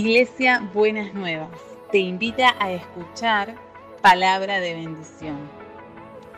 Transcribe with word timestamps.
Iglesia 0.00 0.66
Buenas 0.72 1.12
Nuevas 1.12 1.50
te 1.92 1.98
invita 1.98 2.56
a 2.58 2.72
escuchar 2.72 3.54
palabra 4.00 4.58
de 4.58 4.72
bendición. 4.72 5.36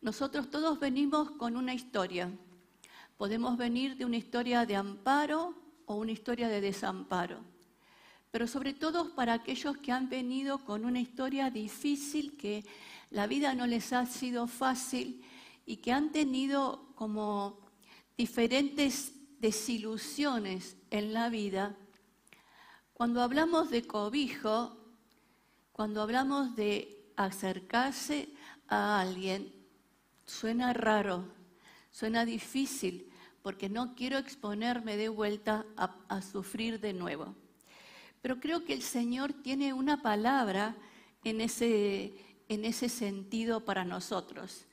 Nosotros 0.02 0.50
todos 0.50 0.78
venimos 0.78 1.30
con 1.30 1.56
una 1.56 1.72
historia. 1.72 2.30
Podemos 3.16 3.56
venir 3.56 3.96
de 3.96 4.04
una 4.04 4.18
historia 4.18 4.66
de 4.66 4.76
amparo 4.76 5.54
o 5.86 5.94
una 5.94 6.12
historia 6.12 6.48
de 6.48 6.60
desamparo 6.60 7.51
pero 8.32 8.48
sobre 8.48 8.72
todo 8.72 9.14
para 9.14 9.34
aquellos 9.34 9.76
que 9.76 9.92
han 9.92 10.08
venido 10.08 10.58
con 10.58 10.84
una 10.84 11.00
historia 11.00 11.50
difícil, 11.50 12.36
que 12.36 12.64
la 13.10 13.26
vida 13.26 13.54
no 13.54 13.66
les 13.66 13.92
ha 13.92 14.06
sido 14.06 14.48
fácil 14.48 15.22
y 15.66 15.76
que 15.76 15.92
han 15.92 16.10
tenido 16.10 16.88
como 16.96 17.60
diferentes 18.16 19.12
desilusiones 19.38 20.78
en 20.90 21.12
la 21.12 21.28
vida. 21.28 21.76
Cuando 22.94 23.20
hablamos 23.20 23.70
de 23.70 23.86
cobijo, 23.86 24.78
cuando 25.72 26.00
hablamos 26.00 26.56
de 26.56 27.04
acercarse 27.16 28.30
a 28.66 28.98
alguien, 28.98 29.52
suena 30.24 30.72
raro, 30.72 31.26
suena 31.90 32.24
difícil, 32.24 33.10
porque 33.42 33.68
no 33.68 33.94
quiero 33.94 34.16
exponerme 34.16 34.96
de 34.96 35.10
vuelta 35.10 35.66
a, 35.76 36.22
sufrir 36.22 36.80
de 36.80 36.94
nuevo. 36.94 37.41
Pero 38.22 38.38
creo 38.38 38.64
que 38.64 38.72
el 38.72 38.82
Señor 38.82 39.32
tiene 39.32 39.72
una 39.72 40.00
palabra 40.00 40.76
en 41.24 41.40
ese, 41.40 42.14
en 42.48 42.64
ese 42.64 42.88
sentido 42.88 43.64
para 43.64 43.84
nosotros. 43.84 44.64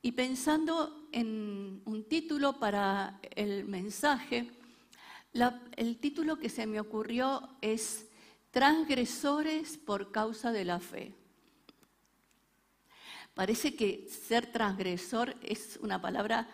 Y 0.00 0.12
pensando 0.12 1.06
en 1.12 1.82
un 1.84 2.04
título 2.08 2.58
para 2.58 3.20
el 3.36 3.66
mensaje, 3.66 4.50
el 5.76 5.98
título 5.98 6.38
que 6.38 6.48
se 6.48 6.66
me 6.66 6.80
ocurrió 6.80 7.48
es 7.60 8.06
Transgresores 8.50 9.76
por 9.76 10.12
causa 10.12 10.52
de 10.52 10.64
la 10.64 10.78
fe. 10.80 11.12
Parece 13.34 13.74
que 13.74 14.08
ser 14.08 14.46
transgresor 14.52 15.34
es 15.42 15.76
una 15.82 16.00
palabra, 16.00 16.48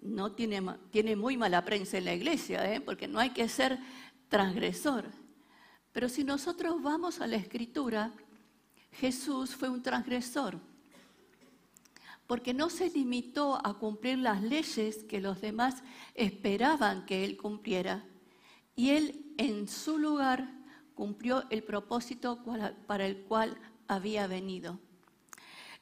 no 0.00 0.32
tiene, 0.32 0.62
tiene 0.90 1.16
muy 1.16 1.38
mala 1.38 1.64
prensa 1.64 1.96
en 1.96 2.04
la 2.04 2.12
iglesia, 2.12 2.70
¿eh? 2.70 2.82
porque 2.82 3.08
no 3.08 3.18
hay 3.18 3.30
que 3.30 3.48
ser 3.48 3.78
transgresor. 4.28 5.06
Pero 5.96 6.10
si 6.10 6.24
nosotros 6.24 6.82
vamos 6.82 7.22
a 7.22 7.26
la 7.26 7.36
escritura, 7.36 8.12
Jesús 8.92 9.56
fue 9.56 9.70
un 9.70 9.82
transgresor, 9.82 10.60
porque 12.26 12.52
no 12.52 12.68
se 12.68 12.90
limitó 12.90 13.66
a 13.66 13.72
cumplir 13.78 14.18
las 14.18 14.42
leyes 14.42 15.04
que 15.04 15.22
los 15.22 15.40
demás 15.40 15.82
esperaban 16.14 17.06
que 17.06 17.24
él 17.24 17.38
cumpliera, 17.38 18.04
y 18.74 18.90
él 18.90 19.32
en 19.38 19.68
su 19.68 19.96
lugar 19.96 20.52
cumplió 20.94 21.44
el 21.48 21.62
propósito 21.62 22.44
para 22.86 23.06
el 23.06 23.22
cual 23.22 23.56
había 23.88 24.26
venido. 24.26 24.78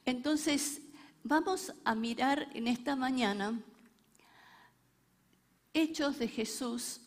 Entonces, 0.06 0.80
vamos 1.24 1.72
a 1.82 1.96
mirar 1.96 2.48
en 2.54 2.68
esta 2.68 2.94
mañana 2.94 3.60
hechos 5.72 6.20
de 6.20 6.28
Jesús, 6.28 7.00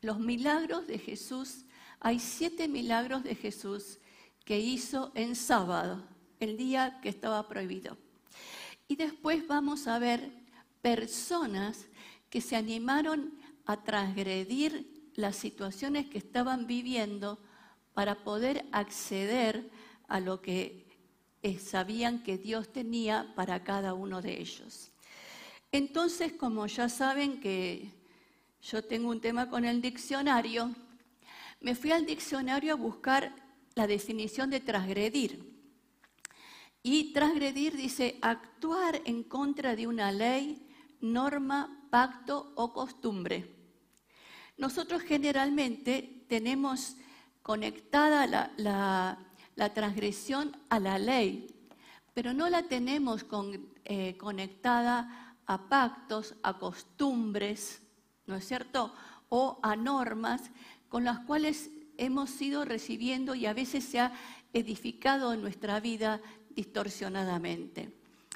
los 0.00 0.18
milagros 0.18 0.86
de 0.86 0.98
Jesús 0.98 1.65
hay 2.00 2.18
siete 2.18 2.68
milagros 2.68 3.22
de 3.24 3.34
Jesús 3.34 3.98
que 4.44 4.58
hizo 4.60 5.10
en 5.14 5.34
sábado, 5.34 6.04
el 6.40 6.56
día 6.56 7.00
que 7.02 7.08
estaba 7.08 7.48
prohibido. 7.48 7.96
Y 8.88 8.96
después 8.96 9.46
vamos 9.46 9.88
a 9.88 9.98
ver 9.98 10.30
personas 10.82 11.86
que 12.30 12.40
se 12.40 12.54
animaron 12.54 13.34
a 13.64 13.82
transgredir 13.82 15.10
las 15.14 15.36
situaciones 15.36 16.06
que 16.06 16.18
estaban 16.18 16.66
viviendo 16.66 17.38
para 17.94 18.22
poder 18.22 18.66
acceder 18.70 19.70
a 20.06 20.20
lo 20.20 20.40
que 20.40 20.86
eh, 21.42 21.58
sabían 21.58 22.22
que 22.22 22.38
Dios 22.38 22.72
tenía 22.72 23.32
para 23.34 23.64
cada 23.64 23.94
uno 23.94 24.22
de 24.22 24.40
ellos. 24.40 24.92
Entonces, 25.72 26.32
como 26.32 26.66
ya 26.66 26.88
saben 26.88 27.40
que 27.40 27.90
yo 28.62 28.84
tengo 28.84 29.10
un 29.10 29.20
tema 29.20 29.48
con 29.48 29.64
el 29.64 29.80
diccionario, 29.80 30.74
me 31.60 31.74
fui 31.74 31.92
al 31.92 32.06
diccionario 32.06 32.72
a 32.72 32.76
buscar 32.76 33.34
la 33.74 33.86
definición 33.86 34.50
de 34.50 34.60
transgredir. 34.60 35.54
Y 36.82 37.12
transgredir 37.12 37.76
dice 37.76 38.18
actuar 38.22 39.02
en 39.04 39.24
contra 39.24 39.74
de 39.74 39.86
una 39.86 40.12
ley, 40.12 40.68
norma, 41.00 41.86
pacto 41.90 42.52
o 42.54 42.72
costumbre. 42.72 43.54
Nosotros 44.56 45.02
generalmente 45.02 46.24
tenemos 46.28 46.96
conectada 47.42 48.26
la, 48.56 49.18
transgresión 49.74 50.56
a 50.70 50.80
la 50.80 50.98
ley, 50.98 51.48
pero 52.14 52.32
no 52.32 52.48
la 52.48 52.62
tenemos 52.62 53.26
eh, 53.84 54.16
conectada 54.16 55.36
a 55.46 55.68
pactos, 55.68 56.34
a 56.42 56.58
costumbres, 56.58 57.82
¿no 58.26 58.36
es 58.36 58.46
cierto? 58.46 58.92
O 59.28 59.58
a 59.62 59.76
normas 59.76 60.50
con 60.88 61.04
las 61.04 61.20
cuales 61.20 61.70
hemos 61.98 62.40
ido 62.40 62.64
recibiendo 62.64 63.34
y 63.34 63.46
a 63.46 63.54
veces 63.54 63.84
se 63.84 64.00
ha 64.00 64.12
edificado 64.52 65.32
en 65.32 65.42
nuestra 65.42 65.80
vida 65.80 66.20
distorsionadamente. 66.50 67.92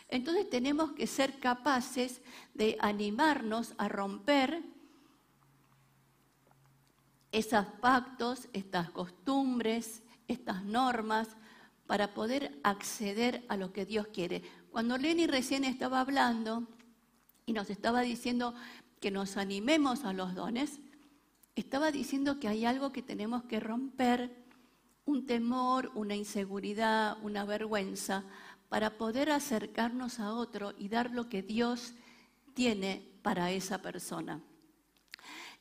Entonces 0.08 0.50
tenemos 0.50 0.92
que 0.92 1.06
ser 1.06 1.38
capaces 1.38 2.20
de 2.54 2.76
animarnos 2.80 3.74
a 3.78 3.88
romper 3.88 4.62
esos 7.32 7.64
pactos, 7.80 8.48
estas 8.52 8.90
costumbres, 8.90 10.02
estas 10.26 10.64
normas, 10.64 11.28
para 11.86 12.12
poder 12.14 12.58
acceder 12.62 13.44
a 13.48 13.56
lo 13.56 13.72
que 13.72 13.86
Dios 13.86 14.08
quiere. 14.08 14.42
Cuando 14.70 14.98
Lenny 14.98 15.26
recién 15.26 15.64
estaba 15.64 16.00
hablando 16.00 16.66
y 17.46 17.52
nos 17.52 17.70
estaba 17.70 18.00
diciendo 18.02 18.54
que 19.00 19.10
nos 19.10 19.36
animemos 19.36 20.04
a 20.04 20.12
los 20.12 20.34
dones, 20.34 20.80
estaba 21.54 21.90
diciendo 21.90 22.38
que 22.38 22.48
hay 22.48 22.64
algo 22.64 22.92
que 22.92 23.02
tenemos 23.02 23.44
que 23.44 23.60
romper, 23.60 24.30
un 25.04 25.26
temor, 25.26 25.90
una 25.94 26.14
inseguridad, 26.14 27.18
una 27.22 27.44
vergüenza, 27.44 28.24
para 28.68 28.96
poder 28.96 29.30
acercarnos 29.30 30.20
a 30.20 30.32
otro 30.32 30.74
y 30.78 30.88
dar 30.88 31.10
lo 31.10 31.28
que 31.28 31.42
Dios 31.42 31.94
tiene 32.54 33.04
para 33.22 33.50
esa 33.50 33.82
persona. 33.82 34.40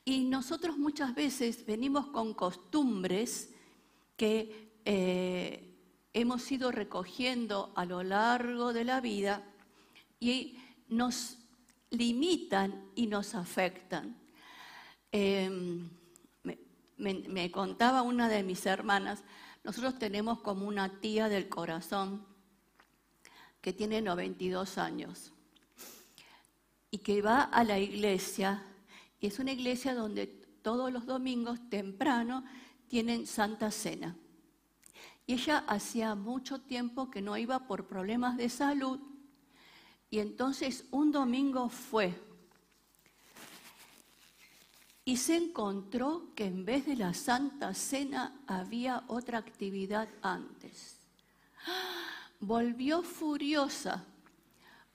Y 0.05 0.25
nosotros 0.25 0.77
muchas 0.77 1.15
veces 1.15 1.65
venimos 1.65 2.07
con 2.07 2.33
costumbres 2.33 3.49
que 4.15 4.71
eh, 4.85 5.75
hemos 6.13 6.51
ido 6.51 6.71
recogiendo 6.71 7.71
a 7.75 7.85
lo 7.85 8.03
largo 8.03 8.73
de 8.73 8.85
la 8.85 9.01
vida 9.01 9.43
y 10.19 10.57
nos 10.87 11.37
limitan 11.91 12.89
y 12.95 13.07
nos 13.07 13.35
afectan. 13.35 14.15
Em, 15.11 15.89
me, 16.97 17.51
contaba 17.51 18.03
una 18.03 18.29
de 18.29 18.43
mis 18.43 18.65
hermanas, 18.65 19.23
nosotros 19.63 19.97
tenemos 19.97 20.41
como 20.41 20.67
una 20.67 20.99
tía 20.99 21.29
del 21.29 21.49
corazón 21.49 22.25
que 23.61 23.73
tiene 23.73 24.01
92 24.01 24.77
años 24.77 25.31
y 26.91 26.99
que 26.99 27.21
va 27.21 27.41
a 27.41 27.63
la 27.63 27.79
iglesia, 27.79 28.63
y 29.19 29.27
es 29.27 29.39
una 29.39 29.51
iglesia 29.51 29.95
donde 29.95 30.27
todos 30.61 30.91
los 30.91 31.05
domingos 31.05 31.59
temprano 31.69 32.43
tienen 32.87 33.25
Santa 33.25 33.71
Cena. 33.71 34.15
Y 35.25 35.33
ella 35.33 35.63
hacía 35.67 36.15
mucho 36.15 36.59
tiempo 36.59 37.09
que 37.09 37.21
no 37.21 37.37
iba 37.37 37.67
por 37.67 37.87
problemas 37.87 38.37
de 38.37 38.49
salud, 38.49 38.99
y 40.09 40.19
entonces 40.19 40.85
un 40.91 41.11
domingo 41.11 41.69
fue 41.69 42.28
y 45.09 45.17
se 45.17 45.37
encontró 45.37 46.27
que 46.35 46.45
en 46.45 46.65
vez 46.65 46.85
de 46.85 46.95
la 46.95 47.15
Santa 47.15 47.73
Cena 47.73 48.31
había 48.45 49.05
otra 49.07 49.39
actividad 49.39 50.07
antes. 50.21 50.99
Volvió 52.39 53.01
furiosa 53.01 54.05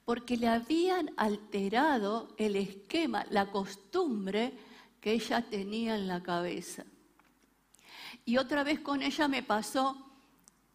porque 0.04 0.36
le 0.36 0.46
habían 0.46 1.10
alterado 1.16 2.32
el 2.38 2.54
esquema, 2.54 3.26
la 3.30 3.50
costumbre 3.50 4.56
que 5.00 5.14
ella 5.14 5.42
tenía 5.42 5.96
en 5.96 6.06
la 6.06 6.22
cabeza. 6.22 6.84
Y 8.24 8.36
otra 8.36 8.62
vez 8.62 8.78
con 8.78 9.02
ella 9.02 9.26
me 9.26 9.42
pasó 9.42 9.96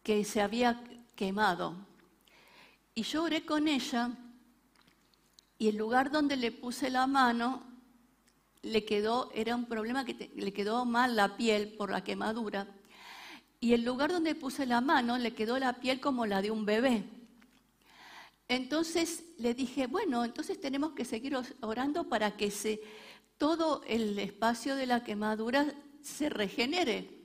que 0.02 0.22
se 0.22 0.42
había 0.42 0.84
quemado. 1.16 1.76
Y 2.94 3.04
yo 3.04 3.22
oré 3.22 3.46
con 3.46 3.68
ella 3.68 4.10
y 5.56 5.68
el 5.68 5.76
lugar 5.76 6.10
donde 6.10 6.36
le 6.36 6.52
puse 6.52 6.90
la 6.90 7.06
mano 7.06 7.69
le 8.62 8.84
quedó, 8.84 9.30
era 9.34 9.56
un 9.56 9.66
problema 9.66 10.04
que 10.04 10.30
le 10.34 10.52
quedó 10.52 10.84
mal 10.84 11.16
la 11.16 11.36
piel 11.36 11.74
por 11.76 11.90
la 11.90 12.04
quemadura. 12.04 12.66
Y 13.60 13.74
el 13.74 13.84
lugar 13.84 14.12
donde 14.12 14.34
puse 14.34 14.66
la 14.66 14.80
mano 14.80 15.18
le 15.18 15.34
quedó 15.34 15.58
la 15.58 15.80
piel 15.80 16.00
como 16.00 16.26
la 16.26 16.42
de 16.42 16.50
un 16.50 16.64
bebé. 16.64 17.04
Entonces 18.48 19.24
le 19.38 19.54
dije, 19.54 19.86
bueno, 19.86 20.24
entonces 20.24 20.60
tenemos 20.60 20.92
que 20.92 21.04
seguir 21.04 21.36
orando 21.60 22.08
para 22.08 22.36
que 22.36 22.50
se, 22.50 22.80
todo 23.38 23.82
el 23.86 24.18
espacio 24.18 24.74
de 24.74 24.86
la 24.86 25.04
quemadura 25.04 25.72
se 26.02 26.28
regenere. 26.28 27.20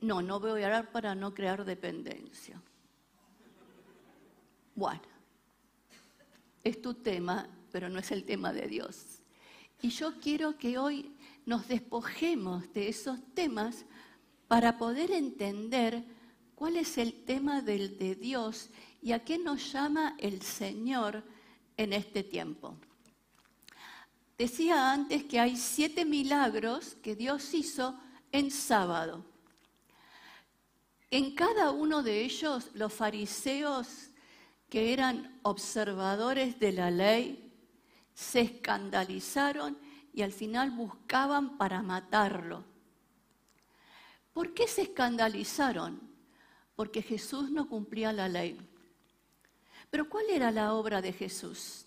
No, 0.00 0.22
no 0.22 0.40
voy 0.40 0.62
a 0.62 0.66
orar 0.66 0.92
para 0.92 1.14
no 1.14 1.34
crear 1.34 1.64
dependencia. 1.64 2.60
Bueno, 4.74 5.02
es 6.64 6.80
tu 6.80 6.94
tema, 6.94 7.46
pero 7.70 7.90
no 7.90 7.98
es 7.98 8.10
el 8.12 8.24
tema 8.24 8.52
de 8.52 8.66
Dios. 8.66 9.19
Y 9.82 9.88
yo 9.90 10.12
quiero 10.20 10.56
que 10.58 10.78
hoy 10.78 11.14
nos 11.46 11.66
despojemos 11.68 12.72
de 12.72 12.88
esos 12.88 13.18
temas 13.34 13.84
para 14.46 14.76
poder 14.76 15.10
entender 15.10 16.04
cuál 16.54 16.76
es 16.76 16.98
el 16.98 17.24
tema 17.24 17.62
del, 17.62 17.98
de 17.98 18.14
Dios 18.14 18.68
y 19.02 19.12
a 19.12 19.24
qué 19.24 19.38
nos 19.38 19.72
llama 19.72 20.16
el 20.18 20.42
Señor 20.42 21.24
en 21.76 21.92
este 21.94 22.22
tiempo. 22.22 22.76
Decía 24.36 24.92
antes 24.92 25.24
que 25.24 25.40
hay 25.40 25.56
siete 25.56 26.04
milagros 26.04 26.96
que 27.02 27.16
Dios 27.16 27.54
hizo 27.54 27.98
en 28.32 28.50
sábado. 28.50 29.24
En 31.10 31.34
cada 31.34 31.70
uno 31.70 32.02
de 32.02 32.22
ellos 32.22 32.70
los 32.74 32.92
fariseos 32.92 34.10
que 34.68 34.92
eran 34.92 35.38
observadores 35.42 36.58
de 36.60 36.72
la 36.72 36.90
ley 36.90 37.49
se 38.20 38.42
escandalizaron 38.42 39.78
y 40.12 40.20
al 40.20 40.30
final 40.30 40.72
buscaban 40.72 41.56
para 41.56 41.82
matarlo. 41.82 42.62
¿Por 44.34 44.52
qué 44.52 44.68
se 44.68 44.82
escandalizaron? 44.82 45.98
Porque 46.76 47.00
Jesús 47.00 47.50
no 47.50 47.66
cumplía 47.66 48.12
la 48.12 48.28
ley. 48.28 48.60
Pero 49.88 50.10
¿cuál 50.10 50.26
era 50.28 50.50
la 50.50 50.74
obra 50.74 51.00
de 51.00 51.14
Jesús? 51.14 51.86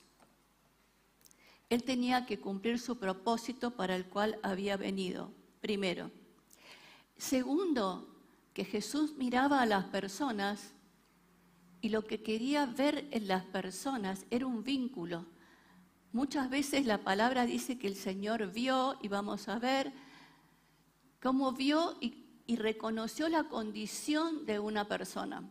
Él 1.69 1.83
tenía 1.83 2.25
que 2.25 2.39
cumplir 2.39 2.79
su 2.79 2.97
propósito 2.97 3.71
para 3.71 3.95
el 3.95 4.05
cual 4.05 4.39
había 4.41 4.75
venido, 4.75 5.31
primero. 5.61 6.09
Segundo, 7.15 8.09
que 8.55 8.65
Jesús 8.65 9.13
miraba 9.17 9.61
a 9.61 9.67
las 9.67 9.85
personas 9.85 10.73
y 11.79 11.89
lo 11.89 12.03
que 12.05 12.23
quería 12.23 12.65
ver 12.65 13.07
en 13.11 13.27
las 13.27 13.45
personas 13.45 14.25
era 14.31 14.47
un 14.47 14.63
vínculo. 14.63 15.27
Muchas 16.13 16.47
veces 16.47 16.85
la 16.85 16.99
palabra 16.99 17.47
dice 17.47 17.79
que 17.79 17.87
el 17.87 17.95
Señor 17.95 18.51
vio, 18.51 18.99
y 19.01 19.07
vamos 19.07 19.47
a 19.49 19.57
ver 19.57 19.91
cómo 21.19 21.53
vio 21.53 21.97
y, 21.99 22.21
reconoció 22.55 23.29
la 23.29 23.45
condición 23.45 24.45
de 24.45 24.59
una 24.59 24.87
persona. 24.87 25.43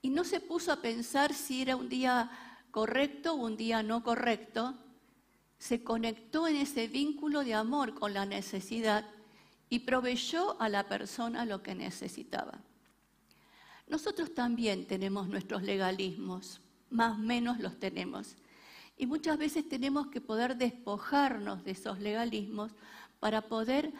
Y 0.00 0.08
no 0.08 0.24
se 0.24 0.40
puso 0.40 0.72
a 0.72 0.80
pensar 0.80 1.34
si 1.34 1.60
era 1.60 1.76
un 1.76 1.90
día 1.90 2.30
correcto 2.70 3.34
o 3.34 3.44
un 3.44 3.58
día 3.58 3.82
no 3.82 4.02
correcto, 4.02 4.74
se 5.58 5.84
conectó 5.84 6.48
en 6.48 6.56
ese 6.56 6.88
vínculo 6.88 7.44
de 7.44 7.52
amor 7.52 7.94
con 7.94 8.14
la 8.14 8.24
necesidad 8.24 9.04
y 9.68 9.80
proveyó 9.80 10.58
a 10.58 10.70
la 10.70 10.88
persona 10.88 11.44
lo 11.44 11.62
que 11.62 11.74
necesitaba. 11.74 12.60
Nosotros 13.88 14.32
también 14.32 14.86
tenemos 14.86 15.28
nuestros 15.28 15.62
legalismos, 15.62 16.62
más 16.88 17.18
o 17.18 17.20
menos 17.20 17.58
los 17.58 17.78
tenemos. 17.78 18.36
Y 18.98 19.06
muchas 19.06 19.38
veces 19.38 19.68
tenemos 19.68 20.08
que 20.08 20.20
poder 20.20 20.56
despojarnos 20.56 21.64
de 21.64 21.70
esos 21.70 22.00
legalismos 22.00 22.72
para 23.20 23.42
poder 23.42 23.92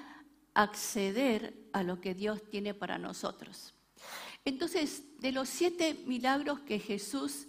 acceder 0.54 1.54
a 1.72 1.84
lo 1.84 2.00
que 2.00 2.14
Dios 2.14 2.42
tiene 2.50 2.74
para 2.74 2.98
nosotros. 2.98 3.74
Entonces, 4.44 5.04
de 5.20 5.30
los 5.30 5.48
siete 5.48 5.94
milagros 6.06 6.60
que 6.60 6.80
Jesús 6.80 7.46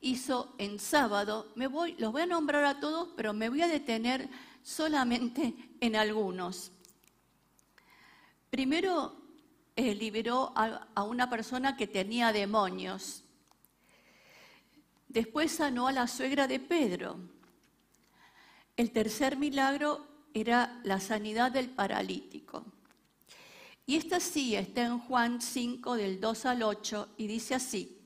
hizo 0.00 0.54
en 0.58 0.78
sábado, 0.78 1.50
me 1.54 1.68
voy, 1.68 1.94
los 1.98 2.12
voy 2.12 2.22
a 2.22 2.26
nombrar 2.26 2.64
a 2.66 2.80
todos, 2.80 3.08
pero 3.16 3.32
me 3.32 3.48
voy 3.48 3.62
a 3.62 3.68
detener 3.68 4.28
solamente 4.62 5.54
en 5.80 5.96
algunos. 5.96 6.70
Primero, 8.50 9.16
eh, 9.76 9.94
liberó 9.94 10.52
a 10.54 11.02
una 11.04 11.30
persona 11.30 11.76
que 11.76 11.86
tenía 11.86 12.32
demonios. 12.32 13.24
Después 15.10 15.50
sanó 15.50 15.88
a 15.88 15.92
la 15.92 16.06
suegra 16.06 16.46
de 16.46 16.60
Pedro. 16.60 17.16
El 18.76 18.92
tercer 18.92 19.36
milagro 19.36 20.06
era 20.32 20.80
la 20.84 21.00
sanidad 21.00 21.50
del 21.50 21.68
paralítico. 21.68 22.64
Y 23.86 23.96
esta 23.96 24.20
sí 24.20 24.54
está 24.54 24.84
en 24.84 25.00
Juan 25.00 25.40
5 25.42 25.96
del 25.96 26.20
2 26.20 26.46
al 26.46 26.62
8 26.62 27.08
y 27.16 27.26
dice 27.26 27.56
así. 27.56 27.98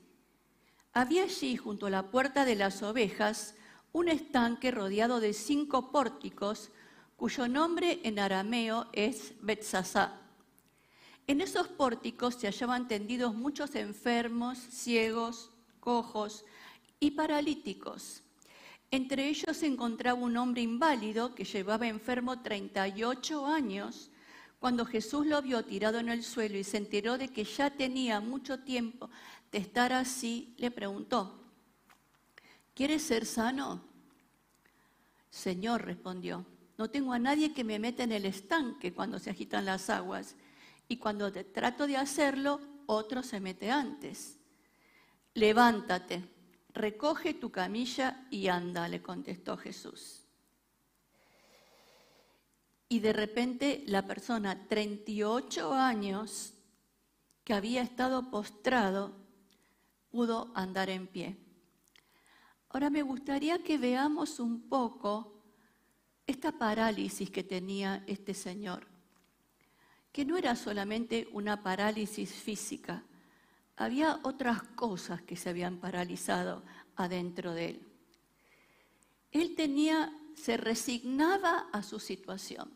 Había 0.93 1.25
allí 1.25 1.55
junto 1.57 1.85
a 1.85 1.91
la 1.91 2.09
puerta 2.09 2.43
de 2.43 2.55
las 2.55 2.81
ovejas 2.81 3.53
un 3.93 4.07
estanque 4.09 4.71
rodeado 4.71 5.19
de 5.19 5.33
cinco 5.33 5.91
pórticos 5.91 6.71
cuyo 7.17 7.47
nombre 7.47 7.99
en 8.03 8.17
arameo 8.17 8.87
es 8.93 9.35
Betsasá. 9.41 10.21
En 11.27 11.39
esos 11.39 11.67
pórticos 11.67 12.33
se 12.33 12.47
hallaban 12.47 12.87
tendidos 12.87 13.35
muchos 13.35 13.75
enfermos, 13.75 14.57
ciegos, 14.57 15.51
cojos, 15.79 16.45
y 17.05 17.11
paralíticos. 17.11 18.23
Entre 18.89 19.27
ellos 19.29 19.55
se 19.57 19.67
encontraba 19.67 20.19
un 20.19 20.37
hombre 20.37 20.61
inválido 20.61 21.35
que 21.35 21.43
llevaba 21.43 21.87
enfermo 21.87 22.41
38 22.41 23.45
años. 23.45 24.09
Cuando 24.59 24.85
Jesús 24.85 25.27
lo 25.27 25.41
vio 25.41 25.63
tirado 25.63 25.99
en 25.99 26.09
el 26.09 26.23
suelo 26.23 26.57
y 26.57 26.63
se 26.63 26.77
enteró 26.77 27.17
de 27.17 27.27
que 27.27 27.43
ya 27.43 27.69
tenía 27.69 28.19
mucho 28.21 28.59
tiempo 28.59 29.09
de 29.51 29.59
estar 29.59 29.93
así, 29.93 30.55
le 30.57 30.71
preguntó, 30.71 31.39
¿quieres 32.73 33.03
ser 33.03 33.25
sano? 33.25 33.83
Señor, 35.29 35.85
respondió, 35.85 36.45
no 36.77 36.89
tengo 36.89 37.13
a 37.13 37.19
nadie 37.19 37.53
que 37.53 37.63
me 37.63 37.77
meta 37.77 38.03
en 38.03 38.13
el 38.13 38.25
estanque 38.25 38.93
cuando 38.93 39.19
se 39.19 39.29
agitan 39.29 39.65
las 39.65 39.89
aguas, 39.89 40.35
y 40.87 40.97
cuando 40.97 41.31
trato 41.31 41.85
de 41.85 41.97
hacerlo, 41.97 42.59
otro 42.85 43.21
se 43.21 43.39
mete 43.39 43.69
antes. 43.69 44.37
Levántate, 45.33 46.34
recoge 46.75 47.33
tu 47.33 47.51
camilla 47.51 48.27
y 48.29 48.47
anda, 48.49 48.87
le 48.87 49.01
contestó 49.01 49.57
Jesús. 49.57 50.23
Y 52.87 52.99
de 52.99 53.13
repente 53.13 53.83
la 53.87 54.05
persona, 54.05 54.67
38 54.67 55.73
años, 55.73 56.53
que 57.43 57.53
había 57.53 57.81
estado 57.81 58.29
postrado, 58.29 59.13
pudo 60.11 60.51
andar 60.53 60.89
en 60.89 61.07
pie. 61.07 61.37
Ahora 62.69 62.89
me 62.89 63.01
gustaría 63.01 63.63
que 63.63 63.77
veamos 63.77 64.39
un 64.39 64.67
poco 64.67 65.41
esta 66.27 66.51
parálisis 66.51 67.29
que 67.29 67.43
tenía 67.43 68.03
este 68.07 68.33
señor, 68.33 68.87
que 70.11 70.25
no 70.25 70.37
era 70.37 70.55
solamente 70.55 71.27
una 71.31 71.63
parálisis 71.63 72.31
física, 72.33 73.03
había 73.77 74.19
otras 74.23 74.63
cosas 74.63 75.21
que 75.21 75.35
se 75.35 75.49
habían 75.49 75.77
paralizado 75.77 76.63
adentro 76.95 77.53
de 77.53 77.69
él. 77.69 77.87
Él 79.31 79.55
tenía, 79.55 80.17
se 80.35 80.57
resignaba 80.57 81.67
a 81.71 81.83
su 81.83 81.99
situación. 81.99 82.71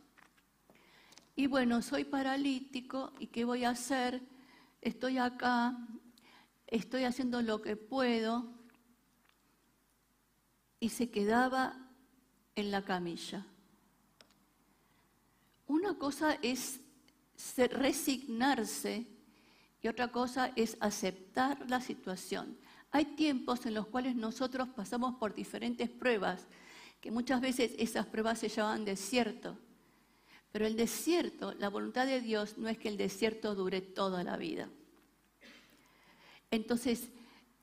Y 1.35 1.47
bueno, 1.47 1.81
soy 1.81 2.03
paralítico 2.03 3.13
y 3.19 3.27
¿qué 3.27 3.45
voy 3.45 3.63
a 3.63 3.69
hacer? 3.69 4.21
Estoy 4.81 5.17
acá, 5.17 5.77
estoy 6.67 7.05
haciendo 7.05 7.41
lo 7.41 7.61
que 7.61 7.77
puedo, 7.77 8.59
y 10.79 10.89
se 10.89 11.09
quedaba 11.09 11.77
en 12.55 12.71
la 12.71 12.83
camilla. 12.83 13.45
Una 15.67 15.97
cosa 15.97 16.37
es 16.41 16.79
resignarse 17.71 19.07
y 19.81 19.87
otra 19.87 20.09
cosa 20.09 20.51
es 20.55 20.77
aceptar 20.79 21.69
la 21.69 21.81
situación. 21.81 22.57
Hay 22.91 23.05
tiempos 23.05 23.65
en 23.65 23.75
los 23.75 23.87
cuales 23.87 24.15
nosotros 24.15 24.67
pasamos 24.69 25.15
por 25.15 25.33
diferentes 25.33 25.89
pruebas, 25.89 26.47
que 26.99 27.11
muchas 27.11 27.39
veces 27.39 27.71
esas 27.77 28.05
pruebas 28.05 28.39
se 28.39 28.49
llaman 28.49 28.83
desierto. 28.83 29.57
Pero 30.51 30.65
el 30.65 30.75
desierto, 30.75 31.53
la 31.53 31.69
voluntad 31.69 32.07
de 32.07 32.21
Dios 32.21 32.57
no 32.57 32.67
es 32.67 32.77
que 32.77 32.89
el 32.89 32.97
desierto 32.97 33.55
dure 33.55 33.81
toda 33.81 34.23
la 34.23 34.35
vida. 34.35 34.69
Entonces, 36.51 37.09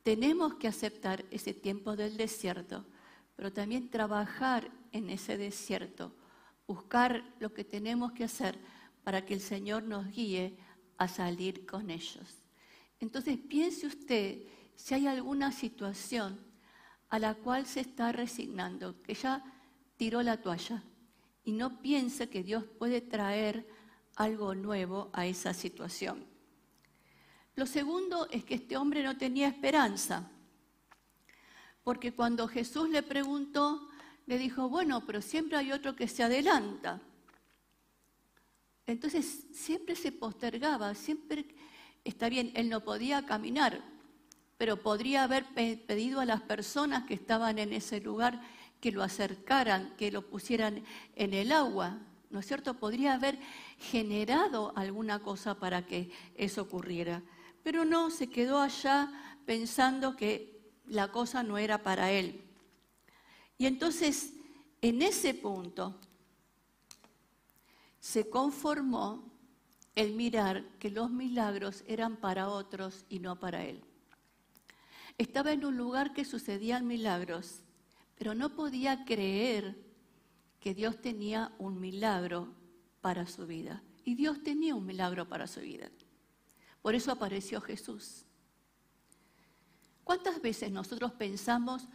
tenemos 0.04 0.54
que 0.54 0.68
aceptar 0.68 1.24
ese 1.32 1.52
tiempo 1.52 1.96
del 1.96 2.16
desierto, 2.16 2.86
pero 3.34 3.52
también 3.52 3.90
trabajar 3.90 4.70
en 4.92 5.10
ese 5.10 5.36
desierto, 5.36 6.14
buscar 6.66 7.24
lo 7.40 7.52
que 7.52 7.64
tenemos 7.64 8.12
que 8.12 8.24
hacer 8.24 8.56
para 9.02 9.26
que 9.26 9.34
el 9.34 9.40
Señor 9.40 9.82
nos 9.82 10.06
guíe 10.08 10.56
a 10.98 11.08
salir 11.08 11.66
con 11.66 11.90
ellos. 11.90 12.42
Entonces, 13.00 13.38
piense 13.38 13.86
usted 13.86 14.42
si 14.74 14.94
hay 14.94 15.06
alguna 15.06 15.52
situación 15.52 16.38
a 17.08 17.18
la 17.18 17.34
cual 17.34 17.66
se 17.66 17.80
está 17.80 18.12
resignando, 18.12 19.00
que 19.02 19.14
ya 19.14 19.44
tiró 19.96 20.22
la 20.22 20.40
toalla, 20.40 20.82
y 21.44 21.52
no 21.52 21.80
piense 21.80 22.28
que 22.28 22.42
Dios 22.42 22.64
puede 22.78 23.00
traer 23.00 23.66
algo 24.16 24.54
nuevo 24.54 25.10
a 25.12 25.26
esa 25.26 25.54
situación. 25.54 26.26
Lo 27.54 27.66
segundo 27.66 28.28
es 28.30 28.44
que 28.44 28.54
este 28.54 28.76
hombre 28.76 29.02
no 29.02 29.16
tenía 29.16 29.48
esperanza, 29.48 30.30
porque 31.84 32.12
cuando 32.12 32.48
Jesús 32.48 32.90
le 32.90 33.02
preguntó, 33.02 33.88
le 34.26 34.38
dijo, 34.38 34.68
bueno, 34.68 35.06
pero 35.06 35.22
siempre 35.22 35.56
hay 35.56 35.72
otro 35.72 35.94
que 35.94 36.08
se 36.08 36.24
adelanta. 36.24 37.00
Entonces 38.86 39.44
siempre 39.52 39.96
se 39.96 40.12
postergaba, 40.12 40.94
siempre 40.94 41.46
está 42.04 42.28
bien, 42.28 42.52
él 42.54 42.68
no 42.68 42.84
podía 42.84 43.26
caminar, 43.26 43.82
pero 44.58 44.82
podría 44.82 45.24
haber 45.24 45.44
pedido 45.54 46.20
a 46.20 46.24
las 46.24 46.40
personas 46.42 47.04
que 47.04 47.14
estaban 47.14 47.58
en 47.58 47.72
ese 47.72 48.00
lugar 48.00 48.40
que 48.80 48.92
lo 48.92 49.02
acercaran, 49.02 49.94
que 49.96 50.10
lo 50.10 50.22
pusieran 50.22 50.84
en 51.16 51.34
el 51.34 51.52
agua, 51.52 51.98
¿no 52.30 52.40
es 52.40 52.46
cierto? 52.46 52.74
Podría 52.74 53.14
haber 53.14 53.38
generado 53.78 54.72
alguna 54.76 55.18
cosa 55.18 55.58
para 55.58 55.84
que 55.84 56.10
eso 56.36 56.62
ocurriera. 56.62 57.22
Pero 57.62 57.84
no, 57.84 58.10
se 58.10 58.28
quedó 58.28 58.60
allá 58.60 59.10
pensando 59.44 60.16
que 60.16 60.56
la 60.86 61.10
cosa 61.10 61.42
no 61.42 61.58
era 61.58 61.82
para 61.82 62.12
él. 62.12 62.44
Y 63.58 63.66
entonces, 63.66 64.34
en 64.80 65.02
ese 65.02 65.34
punto, 65.34 65.98
se 68.06 68.30
conformó 68.30 69.24
el 69.96 70.12
mirar 70.12 70.64
que 70.78 70.90
los 70.90 71.10
milagros 71.10 71.82
eran 71.88 72.16
para 72.16 72.48
otros 72.48 73.04
y 73.08 73.18
no 73.18 73.40
para 73.40 73.64
él. 73.64 73.82
Estaba 75.18 75.50
en 75.50 75.64
un 75.64 75.76
lugar 75.76 76.12
que 76.12 76.24
sucedían 76.24 76.86
milagros, 76.86 77.62
pero 78.14 78.32
no 78.32 78.54
podía 78.54 79.04
creer 79.04 79.76
que 80.60 80.72
Dios 80.72 81.02
tenía 81.02 81.50
un 81.58 81.80
milagro 81.80 82.54
para 83.00 83.26
su 83.26 83.44
vida. 83.44 83.82
Y 84.04 84.14
Dios 84.14 84.40
tenía 84.40 84.76
un 84.76 84.86
milagro 84.86 85.28
para 85.28 85.48
su 85.48 85.58
vida. 85.58 85.90
Por 86.82 86.94
eso 86.94 87.10
apareció 87.10 87.60
Jesús. 87.60 88.24
¿Cuántas 90.04 90.40
veces 90.40 90.70
nosotros 90.70 91.10
pensamos 91.10 91.88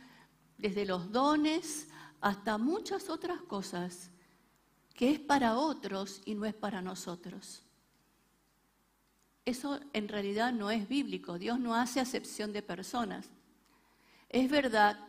desde 0.57 0.85
los 0.85 1.09
dones 1.09 1.87
hasta 2.19 2.57
muchas 2.57 3.09
otras 3.09 3.41
cosas 3.43 4.11
que 4.93 5.11
es 5.11 5.19
para 5.19 5.57
otros 5.57 6.21
y 6.25 6.35
no 6.35 6.45
es 6.45 6.53
para 6.53 6.81
nosotros? 6.81 7.63
Eso 9.45 9.79
en 9.93 10.07
realidad 10.07 10.53
no 10.53 10.69
es 10.69 10.87
bíblico. 10.87 11.39
Dios 11.39 11.59
no 11.59 11.75
hace 11.75 11.99
acepción 11.99 12.53
de 12.53 12.61
personas. 12.61 13.29
Es 14.29 14.49
verdad 14.49 14.99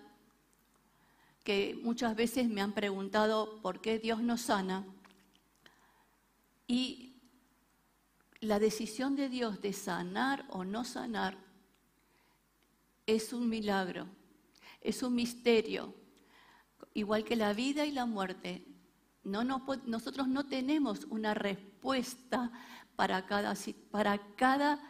que 1.44 1.78
muchas 1.82 2.16
veces 2.16 2.48
me 2.48 2.60
han 2.60 2.72
preguntado 2.72 3.60
por 3.60 3.80
qué 3.80 3.98
Dios 3.98 4.22
no 4.22 4.38
sana 4.38 4.84
y 6.66 7.12
la 8.40 8.58
decisión 8.58 9.14
de 9.14 9.28
Dios 9.28 9.60
de 9.60 9.72
sanar 9.72 10.46
o 10.50 10.64
no 10.64 10.84
sanar 10.84 11.36
es 13.06 13.32
un 13.32 13.48
milagro, 13.48 14.06
es 14.80 15.02
un 15.02 15.14
misterio, 15.14 15.94
igual 16.94 17.24
que 17.24 17.36
la 17.36 17.52
vida 17.52 17.84
y 17.84 17.92
la 17.92 18.06
muerte. 18.06 18.64
No, 19.24 19.44
nosotros 19.86 20.26
no 20.26 20.46
tenemos 20.46 21.04
una 21.04 21.34
respuesta 21.34 22.50
para 22.96 23.24
cada, 23.26 23.54
para 23.90 24.18
cada 24.36 24.80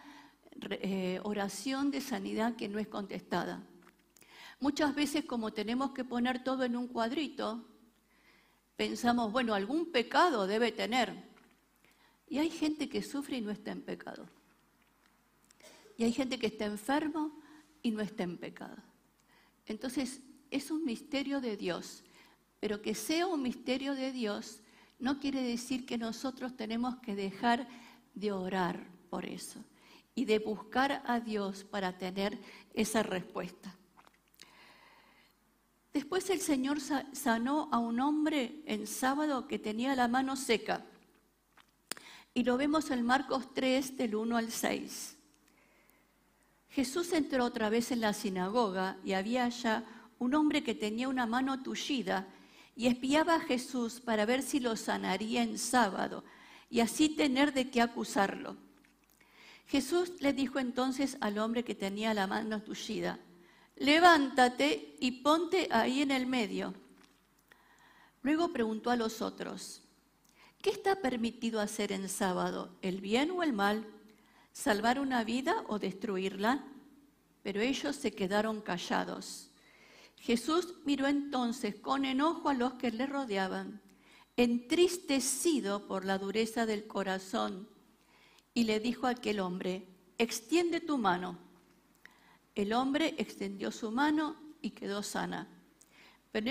eh, 0.70 1.20
oración 1.22 1.90
de 1.90 2.00
sanidad 2.00 2.56
que 2.56 2.68
no 2.68 2.78
es 2.78 2.88
contestada. 2.88 3.62
Muchas 4.60 4.94
veces 4.94 5.24
como 5.24 5.52
tenemos 5.52 5.90
que 5.90 6.04
poner 6.04 6.44
todo 6.44 6.64
en 6.64 6.76
un 6.76 6.88
cuadrito, 6.88 7.66
pensamos, 8.76 9.32
bueno, 9.32 9.54
algún 9.54 9.90
pecado 9.90 10.46
debe 10.46 10.72
tener. 10.72 11.30
Y 12.28 12.38
hay 12.38 12.48
gente 12.48 12.88
que 12.88 13.02
sufre 13.02 13.38
y 13.38 13.40
no 13.40 13.50
está 13.50 13.72
en 13.72 13.82
pecado. 13.82 14.26
Y 15.96 16.04
hay 16.04 16.12
gente 16.12 16.38
que 16.38 16.46
está 16.46 16.64
enfermo 16.64 17.38
y 17.82 17.90
no 17.90 18.00
está 18.00 18.22
en 18.22 18.38
pecado. 18.38 18.76
Entonces, 19.66 20.20
es 20.50 20.70
un 20.70 20.84
misterio 20.84 21.40
de 21.40 21.56
Dios. 21.56 22.04
Pero 22.62 22.80
que 22.80 22.94
sea 22.94 23.26
un 23.26 23.42
misterio 23.42 23.96
de 23.96 24.12
Dios 24.12 24.60
no 25.00 25.18
quiere 25.18 25.42
decir 25.42 25.84
que 25.84 25.98
nosotros 25.98 26.56
tenemos 26.56 26.94
que 26.98 27.16
dejar 27.16 27.66
de 28.14 28.30
orar 28.30 28.86
por 29.10 29.24
eso 29.24 29.58
y 30.14 30.26
de 30.26 30.38
buscar 30.38 31.02
a 31.04 31.18
Dios 31.18 31.64
para 31.64 31.98
tener 31.98 32.38
esa 32.72 33.02
respuesta. 33.02 33.76
Después 35.92 36.30
el 36.30 36.40
Señor 36.40 36.78
sanó 36.80 37.68
a 37.72 37.78
un 37.78 37.98
hombre 37.98 38.62
en 38.66 38.86
sábado 38.86 39.48
que 39.48 39.58
tenía 39.58 39.96
la 39.96 40.06
mano 40.06 40.36
seca. 40.36 40.86
Y 42.32 42.44
lo 42.44 42.56
vemos 42.56 42.92
en 42.92 43.04
Marcos 43.04 43.52
3 43.54 43.96
del 43.96 44.14
1 44.14 44.36
al 44.36 44.52
6. 44.52 45.16
Jesús 46.68 47.12
entró 47.12 47.44
otra 47.44 47.70
vez 47.70 47.90
en 47.90 48.02
la 48.02 48.12
sinagoga 48.12 48.98
y 49.02 49.14
había 49.14 49.46
allá 49.46 49.84
un 50.20 50.36
hombre 50.36 50.62
que 50.62 50.76
tenía 50.76 51.08
una 51.08 51.26
mano 51.26 51.60
tullida 51.60 52.28
y 52.74 52.86
espiaba 52.86 53.34
a 53.34 53.40
Jesús 53.40 54.00
para 54.00 54.24
ver 54.26 54.42
si 54.42 54.60
lo 54.60 54.76
sanaría 54.76 55.42
en 55.42 55.58
sábado 55.58 56.24
y 56.70 56.80
así 56.80 57.10
tener 57.10 57.52
de 57.52 57.70
qué 57.70 57.80
acusarlo. 57.82 58.56
Jesús 59.66 60.12
le 60.20 60.32
dijo 60.32 60.58
entonces 60.58 61.16
al 61.20 61.38
hombre 61.38 61.64
que 61.64 61.74
tenía 61.74 62.14
la 62.14 62.26
mano 62.26 62.62
tullida, 62.62 63.18
levántate 63.76 64.96
y 65.00 65.22
ponte 65.22 65.68
ahí 65.70 66.02
en 66.02 66.10
el 66.10 66.26
medio. 66.26 66.74
Luego 68.22 68.52
preguntó 68.52 68.90
a 68.90 68.96
los 68.96 69.20
otros, 69.20 69.82
¿qué 70.60 70.70
está 70.70 70.96
permitido 70.96 71.60
hacer 71.60 71.92
en 71.92 72.08
sábado, 72.08 72.76
el 72.82 73.00
bien 73.00 73.30
o 73.32 73.42
el 73.42 73.52
mal? 73.52 73.86
¿Salvar 74.52 75.00
una 75.00 75.24
vida 75.24 75.64
o 75.68 75.78
destruirla? 75.78 76.64
Pero 77.42 77.60
ellos 77.60 77.96
se 77.96 78.12
quedaron 78.12 78.60
callados. 78.60 79.51
Jesús 80.22 80.76
miró 80.84 81.08
entonces 81.08 81.74
con 81.74 82.04
enojo 82.04 82.48
a 82.48 82.54
los 82.54 82.74
que 82.74 82.90
le 82.90 83.06
rodeaban 83.06 83.82
entristecido 84.36 85.86
por 85.86 86.04
la 86.04 86.18
dureza 86.18 86.64
del 86.64 86.86
corazón, 86.86 87.68
y 88.54 88.64
le 88.64 88.80
dijo 88.80 89.06
a 89.06 89.10
aquel 89.10 89.40
hombre, 89.40 89.86
extiende 90.18 90.80
tu 90.80 90.98
mano. 90.98 91.38
El 92.54 92.72
hombre 92.72 93.14
extendió 93.18 93.70
su 93.70 93.90
mano 93.90 94.36
y 94.60 94.70
quedó 94.70 95.02
sana. 95.02 95.48
Pero 96.30 96.50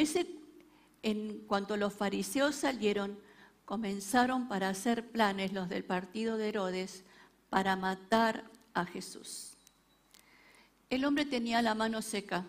en 1.04 1.40
cuanto 1.48 1.78
los 1.78 1.94
fariseos 1.94 2.56
salieron, 2.56 3.20
comenzaron 3.66 4.48
para 4.48 4.70
hacer 4.70 5.12
planes 5.12 5.54
los 5.54 5.70
del 5.70 5.84
partido 5.84 6.38
de 6.38 6.50
Herodes 6.50 7.04
para 7.50 7.76
matar 7.76 8.46
a 8.74 8.86
Jesús. 8.86 9.58
El 10.90 11.06
hombre 11.06 11.26
tenía 11.26 11.62
la 11.62 11.74
mano 11.74 12.02
seca. 12.02 12.46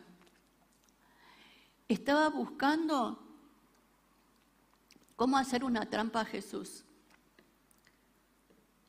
Estaba 1.93 2.31
buscando 2.31 3.19
cómo 5.15 5.37
hacer 5.37 5.63
una 5.63 5.91
trampa 5.91 6.23
a 6.23 6.25
Jesús. 6.25 6.85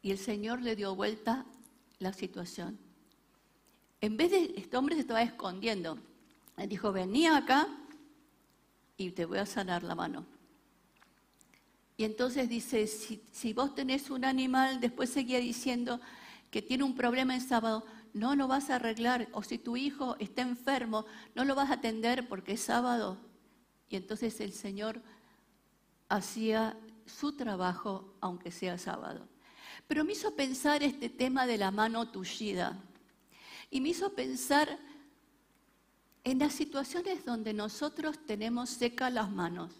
Y 0.01 0.11
el 0.11 0.17
Señor 0.17 0.61
le 0.61 0.77
dio 0.77 0.95
vuelta 0.95 1.45
la 1.99 2.13
situación. 2.13 2.79
En 3.99 4.15
vez 4.15 4.31
de, 4.31 4.53
este 4.55 4.77
hombre 4.77 4.95
se 4.95 5.01
estaba 5.01 5.21
escondiendo. 5.21 5.99
Le 6.55 6.65
dijo, 6.65 6.93
vení 6.93 7.27
acá 7.27 7.67
y 8.95 9.11
te 9.11 9.25
voy 9.25 9.39
a 9.39 9.45
sanar 9.45 9.83
la 9.83 9.95
mano. 9.95 10.25
Y 11.97 12.05
entonces 12.05 12.47
dice, 12.47 12.87
si, 12.87 13.21
si 13.33 13.51
vos 13.51 13.75
tenés 13.75 14.11
un 14.11 14.23
animal, 14.23 14.79
después 14.79 15.09
seguía 15.09 15.39
diciendo 15.39 15.99
que 16.49 16.61
tiene 16.61 16.85
un 16.85 16.95
problema 16.95 17.35
en 17.35 17.41
sábado, 17.41 17.85
no 18.13 18.35
lo 18.35 18.47
vas 18.47 18.69
a 18.69 18.75
arreglar, 18.75 19.27
o 19.33 19.41
si 19.43 19.57
tu 19.57 19.75
hijo 19.75 20.15
está 20.19 20.43
enfermo, 20.43 21.05
no 21.35 21.45
lo 21.45 21.55
vas 21.55 21.71
a 21.71 21.75
atender 21.75 22.27
porque 22.27 22.53
es 22.53 22.61
sábado. 22.61 23.17
Y 23.89 23.95
entonces 23.95 24.39
el 24.39 24.53
Señor 24.53 25.01
hacía 26.09 26.77
su 27.05 27.35
trabajo 27.35 28.15
aunque 28.21 28.51
sea 28.51 28.77
sábado. 28.77 29.27
Pero 29.87 30.05
me 30.05 30.13
hizo 30.13 30.35
pensar 30.35 30.83
este 30.83 31.09
tema 31.09 31.45
de 31.45 31.57
la 31.57 31.71
mano 31.71 32.09
tullida. 32.09 32.79
Y 33.69 33.81
me 33.81 33.89
hizo 33.89 34.13
pensar 34.13 34.79
en 36.23 36.39
las 36.39 36.53
situaciones 36.53 37.25
donde 37.25 37.53
nosotros 37.53 38.17
tenemos 38.25 38.69
secas 38.69 39.11
las 39.11 39.29
manos. 39.29 39.73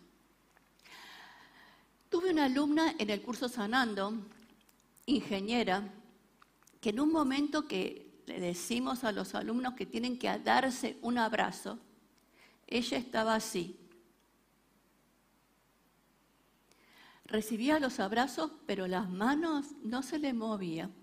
Tuve 2.10 2.32
una 2.32 2.46
alumna 2.46 2.96
en 2.98 3.10
el 3.10 3.22
curso 3.22 3.48
Sanando, 3.48 4.14
ingeniera, 5.06 5.90
que 6.82 6.90
en 6.90 7.00
un 7.00 7.12
momento 7.12 7.68
que 7.68 8.03
le 8.26 8.40
decimos 8.40 9.04
a 9.04 9.12
los 9.12 9.36
alumnos 9.36 9.74
que 9.74 9.86
tienen 9.86 10.18
que 10.18 10.38
darse 10.40 10.98
un 11.02 11.18
abrazo, 11.18 11.80
ella 12.68 12.98
estaba 12.98 13.36
así. 13.36 13.80
Recibía 17.26 17.80
los 17.80 18.00
abrazos, 18.00 18.52
pero 18.66 18.88
las 18.88 19.10
manos 19.10 19.68
no 19.84 20.04
se 20.04 20.20
le 20.20 20.34
movían. 20.34 20.94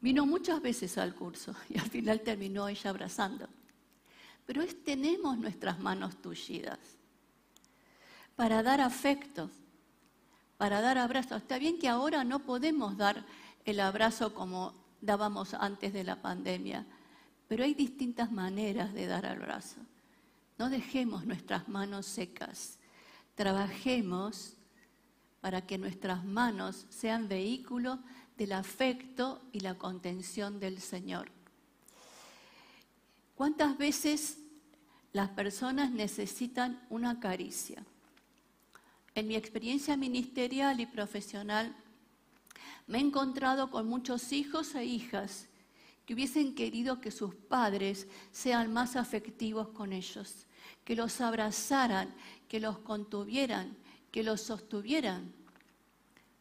Vino 0.00 0.26
muchas 0.26 0.60
veces 0.60 0.98
al 0.98 1.14
curso 1.14 1.54
y 1.68 1.78
al 1.78 1.88
final 1.88 2.20
terminó 2.20 2.68
ella 2.68 2.90
abrazando. 2.90 3.48
Pero 4.46 4.62
es, 4.62 4.84
tenemos 4.84 5.38
nuestras 5.38 5.78
manos 5.78 6.20
tullidas 6.20 6.78
para 8.36 8.62
dar 8.62 8.80
afectos, 8.80 9.50
para 10.58 10.80
dar 10.80 10.98
abrazos. 10.98 11.40
Está 11.40 11.58
bien 11.58 11.78
que 11.78 11.88
ahora 11.88 12.24
no 12.24 12.40
podemos 12.40 12.96
dar 12.96 13.24
el 13.64 13.80
abrazo 13.80 14.34
como 14.34 14.74
dábamos 15.00 15.54
antes 15.54 15.92
de 15.92 16.04
la 16.04 16.20
pandemia, 16.20 16.86
pero 17.48 17.64
hay 17.64 17.74
distintas 17.74 18.32
maneras 18.32 18.94
de 18.94 19.06
dar 19.06 19.26
abrazo. 19.26 19.76
No 20.58 20.70
dejemos 20.70 21.24
nuestras 21.26 21.68
manos 21.68 22.06
secas. 22.06 22.78
Trabajemos 23.34 24.54
para 25.40 25.66
que 25.66 25.78
nuestras 25.78 26.24
manos 26.24 26.86
sean 26.88 27.28
vehículos 27.28 27.98
del 28.38 28.52
afecto 28.52 29.42
y 29.52 29.60
la 29.60 29.74
contención 29.74 30.58
del 30.58 30.80
Señor. 30.80 31.30
¿Cuántas 33.34 33.76
veces 33.76 34.38
las 35.12 35.28
personas 35.30 35.90
necesitan 35.90 36.80
una 36.88 37.20
caricia? 37.20 37.84
En 39.14 39.28
mi 39.28 39.36
experiencia 39.36 39.96
ministerial 39.96 40.80
y 40.80 40.86
profesional, 40.86 41.76
me 42.86 42.98
he 42.98 43.00
encontrado 43.00 43.70
con 43.70 43.88
muchos 43.88 44.32
hijos 44.32 44.74
e 44.74 44.84
hijas 44.84 45.48
que 46.04 46.14
hubiesen 46.14 46.54
querido 46.54 47.00
que 47.00 47.10
sus 47.10 47.34
padres 47.34 48.06
sean 48.30 48.72
más 48.72 48.94
afectivos 48.96 49.68
con 49.68 49.92
ellos, 49.92 50.46
que 50.84 50.94
los 50.94 51.20
abrazaran, 51.20 52.14
que 52.48 52.60
los 52.60 52.78
contuvieran, 52.78 53.76
que 54.10 54.22
los 54.22 54.42
sostuvieran, 54.42 55.32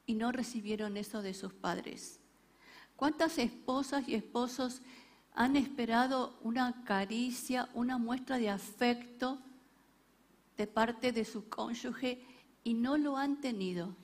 y 0.05 0.15
no 0.15 0.31
recibieron 0.33 0.97
eso 0.97 1.21
de 1.21 1.33
sus 1.33 1.53
padres. 1.53 2.19
¿Cuántas 2.97 3.37
esposas 3.37 4.07
y 4.07 4.15
esposos 4.15 4.81
han 5.33 5.55
esperado 5.55 6.37
una 6.41 6.83
caricia, 6.83 7.69
una 7.73 7.97
muestra 7.97 8.37
de 8.37 8.49
afecto 8.49 9.39
de 10.57 10.67
parte 10.67 11.11
de 11.11 11.25
su 11.25 11.47
cónyuge 11.47 12.21
y 12.63 12.73
no 12.73 12.97
lo 12.97 13.17
han 13.17 13.39
tenido? 13.39 13.95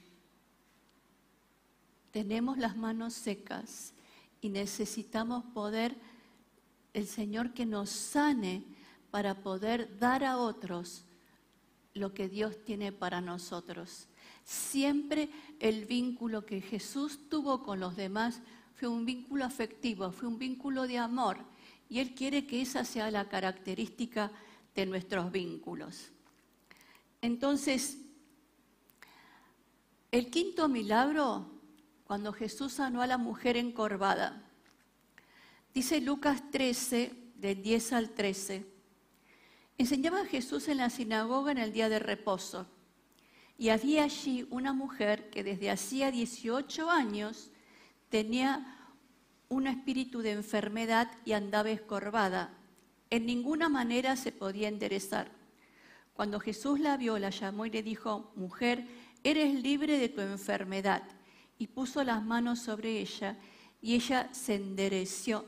Tenemos 2.12 2.58
las 2.58 2.75
manos 2.75 3.13
secas 3.13 3.94
y 4.42 4.50
necesitamos 4.50 5.44
poder, 5.53 5.96
el 6.94 7.07
Señor 7.07 7.53
que 7.53 7.66
nos 7.66 7.90
sane 7.90 8.64
para 9.12 9.42
poder 9.42 9.98
dar 10.00 10.24
a 10.24 10.38
otros 10.38 11.05
lo 11.94 12.14
que 12.14 12.29
Dios 12.29 12.64
tiene 12.64 12.92
para 12.92 13.22
nosotros. 13.22 14.07
Siempre 14.44 15.29
el 15.60 15.86
vínculo 15.86 16.46
que 16.46 16.62
Jesús 16.62 17.29
tuvo 17.29 17.64
con 17.64 17.79
los 17.79 17.96
demás 17.96 18.42
fue 18.75 18.88
un 18.88 19.05
vínculo 19.05 19.46
afectivo, 19.46 20.12
fue 20.12 20.27
un 20.27 20.40
vínculo 20.40 20.88
de 20.88 20.98
amor. 20.98 21.38
Y 21.90 22.00
Él 22.00 22.14
quiere 22.16 22.46
que 22.46 22.62
esa 22.62 22.86
sea 22.86 23.12
la 23.12 23.27
característica 23.27 24.31
de 24.75 24.86
nuestros 24.86 25.31
vínculos. 25.31 26.12
Entonces, 27.22 27.98
el 30.12 30.31
quinto 30.31 30.70
milagro, 30.70 31.58
cuando 32.09 32.33
Jesús 32.33 32.74
sanó 32.74 33.03
a 33.03 33.07
la 33.07 33.19
mujer 33.19 33.55
encorvada, 33.55 34.41
dice 35.75 36.01
Lucas 36.01 36.41
13, 36.50 37.13
del 37.35 37.61
10 37.61 37.93
al 37.93 38.09
13, 38.09 38.65
enseñaba 39.77 40.25
Jesús 40.25 40.69
en 40.69 40.77
la 40.77 40.89
sinagoga 40.89 41.51
en 41.51 41.59
el 41.59 41.72
día 41.72 41.87
de 41.87 42.00
reposo 42.00 42.65
y 43.59 43.69
había 43.69 44.05
allí 44.05 44.48
una 44.50 44.74
mujer 44.74 45.29
que 45.29 45.43
desde 45.43 45.69
hacía 45.69 46.09
18 46.09 46.89
años 46.89 47.51
tenía 48.09 48.89
un 49.48 49.67
espíritu 49.67 50.24
de 50.24 50.31
enfermedad 50.31 51.11
y 51.25 51.33
andaba 51.33 51.69
escorvada. 51.69 52.57
En 53.11 53.27
ninguna 53.27 53.69
manera 53.69 54.15
se 54.15 54.31
podía 54.31 54.67
enderezar. 54.67 55.29
Cuando 56.15 56.39
Jesús 56.39 56.79
la 56.79 56.98
vio, 56.98 57.19
la 57.19 57.29
llamó 57.29 57.67
y 57.67 57.69
le 57.69 57.83
dijo, 57.83 58.31
mujer, 58.35 58.87
eres 59.24 59.53
libre 59.61 60.00
de 60.00 60.09
tu 60.09 60.22
enfermedad. 60.22 61.03
Y 61.59 61.67
puso 61.67 62.03
las 62.03 62.24
manos 62.24 62.59
sobre 62.59 63.00
ella 63.00 63.37
y 63.81 63.95
ella 63.95 64.29
se 64.33 64.55
enderezó, 64.55 65.45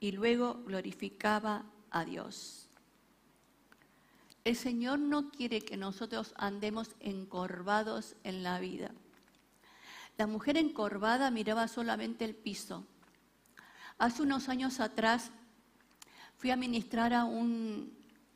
y 0.00 0.12
luego 0.12 0.62
glorificaba 0.66 1.64
a 1.90 2.04
Dios. 2.04 2.68
El 4.44 4.56
Señor 4.56 4.98
no 4.98 5.30
quiere 5.30 5.62
que 5.62 5.78
nosotros 5.78 6.34
andemos 6.36 6.90
encorvados 7.00 8.14
en 8.24 8.42
la 8.42 8.58
vida. 8.60 8.90
La 10.18 10.26
mujer 10.26 10.58
encorvada 10.58 11.30
miraba 11.30 11.66
solamente 11.68 12.26
el 12.26 12.34
piso. 12.34 12.84
Hace 13.96 14.22
unos 14.22 14.50
años 14.50 14.80
atrás 14.80 15.30
fui 16.36 16.50
a 16.50 16.56
ministrar 16.56 17.14
a, 17.14 17.26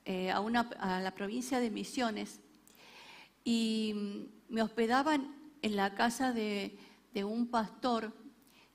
eh, 0.07 0.31
a, 0.31 1.01
la 1.01 1.15
provincia 1.15 1.61
de 1.61 1.71
Misiones 1.71 2.41
y 3.45 4.31
me 4.49 4.63
hospedaban 4.63 5.38
en 5.63 5.77
la 5.77 5.95
casa 5.95 6.33
de, 6.33 6.79
un 7.15 7.49
pastor 7.49 8.13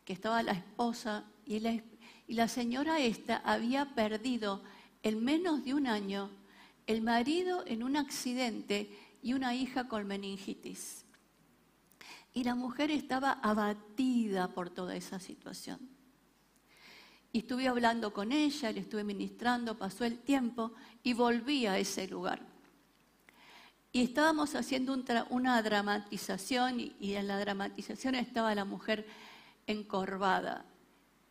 que 0.03 0.11
estaba 0.11 0.43
la 0.43 0.51
esposa 0.51 1.23
y 1.45 1.61
la, 2.27 2.47
señora 2.49 2.99
esta 2.99 3.37
había 3.37 3.95
perdido 3.95 4.61
en 5.01 5.23
menos 5.23 5.63
de 5.63 5.73
un 5.73 5.87
año 5.87 6.29
el 6.85 7.01
marido 7.01 7.63
en 7.65 7.83
un 7.83 7.95
accidente 7.95 8.89
y 9.21 9.31
una 9.31 9.55
hija 9.55 9.87
con 9.87 10.05
meningitis. 10.05 11.05
Y 12.33 12.43
la 12.43 12.55
mujer 12.55 12.91
estaba 12.91 13.31
abatida 13.31 14.49
por 14.49 14.69
toda 14.69 14.93
esa 14.95 15.19
situación. 15.19 15.79
Y 17.31 17.39
estuve 17.39 17.69
hablando 17.69 18.11
con 18.11 18.33
ella, 18.33 18.73
le 18.73 18.81
estuve 18.81 19.05
ministrando, 19.05 19.77
pasó 19.77 20.03
el 20.03 20.19
tiempo 20.19 20.73
y 21.01 21.13
volví 21.13 21.65
a 21.65 21.77
ese 21.77 22.07
lugar. 22.07 22.52
Y 23.93 24.01
estábamos 24.01 24.55
haciendo 24.55 24.97
una 25.29 25.61
dramatización 25.61 26.79
y, 26.79 26.95
y 26.99 27.13
en 27.13 27.27
la 27.27 27.39
dramatización 27.39 28.15
estaba 28.15 28.53
la 28.55 28.65
mujer 28.65 29.05
encorvada. 29.67 30.65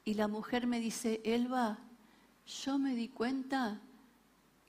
Y 0.05 0.14
la 0.14 0.29
mujer 0.29 0.66
me 0.66 0.81
dice, 0.81 1.20
Elba, 1.25 1.79
yo 2.46 2.79
me 2.79 2.94
di 2.94 3.09
cuenta 3.09 3.81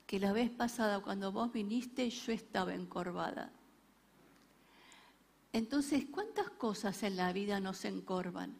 que 0.06 0.18
la 0.18 0.32
vez 0.32 0.50
pasada 0.50 1.00
cuando 1.00 1.32
vos 1.32 1.52
viniste 1.52 2.10
yo 2.10 2.32
estaba 2.32 2.74
encorvada. 2.74 3.52
Entonces, 5.52 6.04
¿cuántas 6.10 6.50
cosas 6.50 7.04
en 7.04 7.16
la 7.16 7.32
vida 7.32 7.60
nos 7.60 7.84
encorvan? 7.84 8.56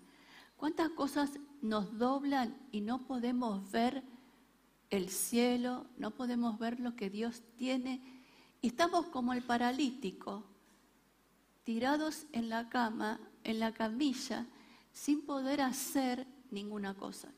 ¿Cuántas 0.57 0.90
cosas 0.90 1.31
nos 1.61 1.99
doblan 1.99 2.57
y 2.70 2.81
no 2.83 3.05
podemos 3.05 3.68
ver 3.73 4.05
el 4.90 5.09
cielo, 5.11 5.87
no 5.99 6.12
podemos 6.12 6.57
ver 6.59 6.79
lo 6.79 6.94
que 6.94 7.11
Dios 7.11 7.42
tiene? 7.57 8.13
Estamos 8.64 9.05
como 9.09 9.35
el 9.35 9.42
paralítico, 9.42 10.42
tirados 11.64 12.24
en 12.33 12.48
la 12.48 12.70
cama, 12.70 13.20
en 13.44 13.61
la 13.61 13.74
camilla, 13.74 14.46
sin 14.90 15.20
poder 15.20 15.61
hacer 15.61 16.27
ninguna 16.50 16.94
cosa. 16.94 17.29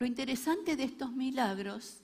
Lo 0.00 0.06
interesante 0.06 0.74
de 0.74 0.82
estos 0.82 1.12
milagros 1.12 1.98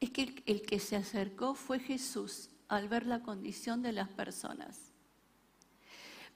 es 0.00 0.08
que 0.08 0.42
el, 0.46 0.62
que 0.62 0.80
se 0.80 0.96
acercó 0.96 1.54
fue 1.54 1.78
Jesús 1.78 2.48
al 2.68 2.88
ver 2.88 3.04
la 3.04 3.20
condición 3.20 3.82
de 3.82 3.92
las 3.92 4.08
personas. 4.08 4.80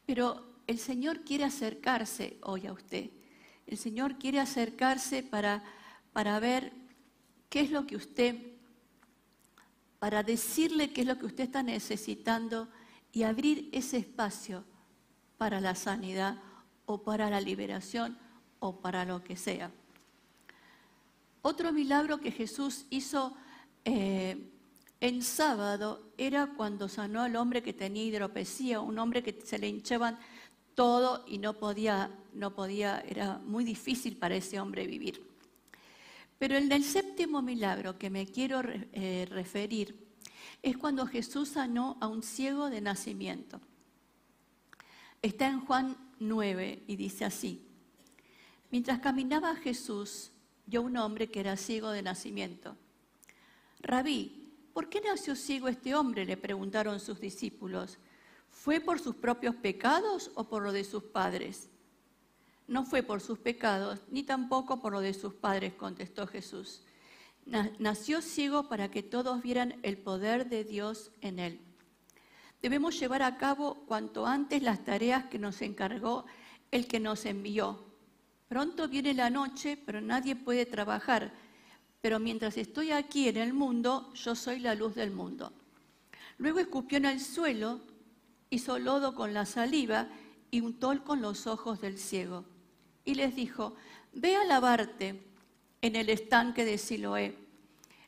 Pero 0.04 0.44
el 0.66 0.78
Señor 0.78 1.22
quiere 1.22 1.44
acercarse 1.44 2.36
hoy 2.42 2.66
a 2.66 2.74
usted. 2.74 3.08
El 3.66 3.78
Señor 3.78 4.18
quiere 4.18 4.38
acercarse 4.38 5.22
para, 5.22 5.64
para 6.12 6.38
ver 6.40 6.74
qué 7.48 7.60
es 7.60 7.70
lo 7.70 7.86
que 7.86 7.96
usted, 7.96 8.51
para 10.02 10.24
decirle 10.24 10.92
qué 10.92 11.02
es 11.02 11.06
lo 11.06 11.16
que 11.16 11.26
usted 11.26 11.44
está 11.44 11.62
necesitando 11.62 12.66
y 13.12 13.22
abrir 13.22 13.68
ese 13.70 13.98
espacio 13.98 14.64
para 15.38 15.60
la 15.60 15.76
sanidad 15.76 16.42
o 16.86 17.04
para 17.04 17.30
la 17.30 17.40
liberación 17.40 18.18
o 18.58 18.80
para 18.80 19.04
lo 19.04 19.22
que 19.22 19.36
sea. 19.36 19.70
Otro 21.40 21.70
milagro 21.70 22.18
que 22.18 22.32
Jesús 22.32 22.86
hizo 22.90 23.36
eh, 23.84 24.50
en 24.98 25.22
sábado 25.22 26.10
era 26.18 26.48
cuando 26.56 26.88
sanó 26.88 27.22
al 27.22 27.36
hombre 27.36 27.62
que 27.62 27.72
tenía 27.72 28.02
hidropesía, 28.02 28.80
un 28.80 28.98
hombre 28.98 29.22
que 29.22 29.40
se 29.44 29.56
le 29.56 29.68
hinchaban 29.68 30.18
todo 30.74 31.24
y 31.28 31.38
no 31.38 31.60
podía, 31.60 32.10
no 32.32 32.56
podía, 32.56 33.04
era 33.06 33.38
muy 33.38 33.62
difícil 33.62 34.16
para 34.16 34.34
ese 34.34 34.58
hombre 34.58 34.84
vivir. 34.84 35.31
Pero 36.42 36.56
en 36.56 36.72
el 36.72 36.82
séptimo 36.82 37.40
milagro 37.40 37.96
que 37.96 38.10
me 38.10 38.26
quiero 38.26 38.62
eh, 38.64 39.28
referir 39.30 39.94
es 40.60 40.76
cuando 40.76 41.06
Jesús 41.06 41.50
sanó 41.50 41.96
a 42.00 42.08
un 42.08 42.24
ciego 42.24 42.68
de 42.68 42.80
nacimiento. 42.80 43.60
Está 45.22 45.46
en 45.46 45.60
Juan 45.60 45.96
9 46.18 46.82
y 46.88 46.96
dice 46.96 47.24
así, 47.24 47.64
mientras 48.72 48.98
caminaba 48.98 49.54
Jesús, 49.54 50.32
vio 50.66 50.82
un 50.82 50.96
hombre 50.96 51.30
que 51.30 51.38
era 51.38 51.56
ciego 51.56 51.92
de 51.92 52.02
nacimiento. 52.02 52.76
Rabí, 53.78 54.52
¿por 54.72 54.88
qué 54.88 55.00
nació 55.00 55.36
ciego 55.36 55.68
este 55.68 55.94
hombre? 55.94 56.24
le 56.24 56.36
preguntaron 56.36 56.98
sus 56.98 57.20
discípulos. 57.20 57.98
¿Fue 58.50 58.80
por 58.80 58.98
sus 58.98 59.14
propios 59.14 59.54
pecados 59.54 60.32
o 60.34 60.42
por 60.42 60.64
lo 60.64 60.72
de 60.72 60.82
sus 60.82 61.04
padres? 61.04 61.68
No 62.66 62.84
fue 62.84 63.02
por 63.02 63.20
sus 63.20 63.38
pecados, 63.38 64.00
ni 64.10 64.22
tampoco 64.22 64.80
por 64.80 64.92
lo 64.92 65.00
de 65.00 65.14
sus 65.14 65.34
padres, 65.34 65.74
contestó 65.74 66.26
Jesús. 66.26 66.82
Nació 67.44 68.22
ciego 68.22 68.68
para 68.68 68.90
que 68.90 69.02
todos 69.02 69.42
vieran 69.42 69.74
el 69.82 69.98
poder 69.98 70.48
de 70.48 70.64
Dios 70.64 71.10
en 71.20 71.38
él. 71.38 71.60
Debemos 72.62 72.98
llevar 72.98 73.22
a 73.22 73.36
cabo 73.36 73.84
cuanto 73.86 74.26
antes 74.26 74.62
las 74.62 74.84
tareas 74.84 75.24
que 75.24 75.38
nos 75.38 75.60
encargó 75.62 76.24
el 76.70 76.86
que 76.86 77.00
nos 77.00 77.26
envió. 77.26 77.84
Pronto 78.48 78.88
viene 78.88 79.14
la 79.14 79.30
noche, 79.30 79.76
pero 79.84 80.00
nadie 80.00 80.36
puede 80.36 80.66
trabajar. 80.66 81.32
Pero 82.00 82.20
mientras 82.20 82.56
estoy 82.56 82.92
aquí 82.92 83.28
en 83.28 83.36
el 83.36 83.52
mundo, 83.52 84.12
yo 84.14 84.34
soy 84.34 84.60
la 84.60 84.74
luz 84.74 84.94
del 84.94 85.10
mundo. 85.10 85.52
Luego 86.38 86.60
escupió 86.60 86.98
en 86.98 87.06
el 87.06 87.20
suelo, 87.20 87.80
hizo 88.50 88.78
lodo 88.78 89.14
con 89.14 89.34
la 89.34 89.46
saliva 89.46 90.08
y 90.50 90.60
untó 90.60 91.02
con 91.04 91.20
los 91.22 91.46
ojos 91.46 91.80
del 91.80 91.98
ciego. 91.98 92.44
Y 93.04 93.14
les 93.14 93.34
dijo, 93.34 93.74
ve 94.12 94.36
a 94.36 94.44
lavarte 94.44 95.22
en 95.80 95.96
el 95.96 96.08
estanque 96.08 96.64
de 96.64 96.78
Siloé. 96.78 97.36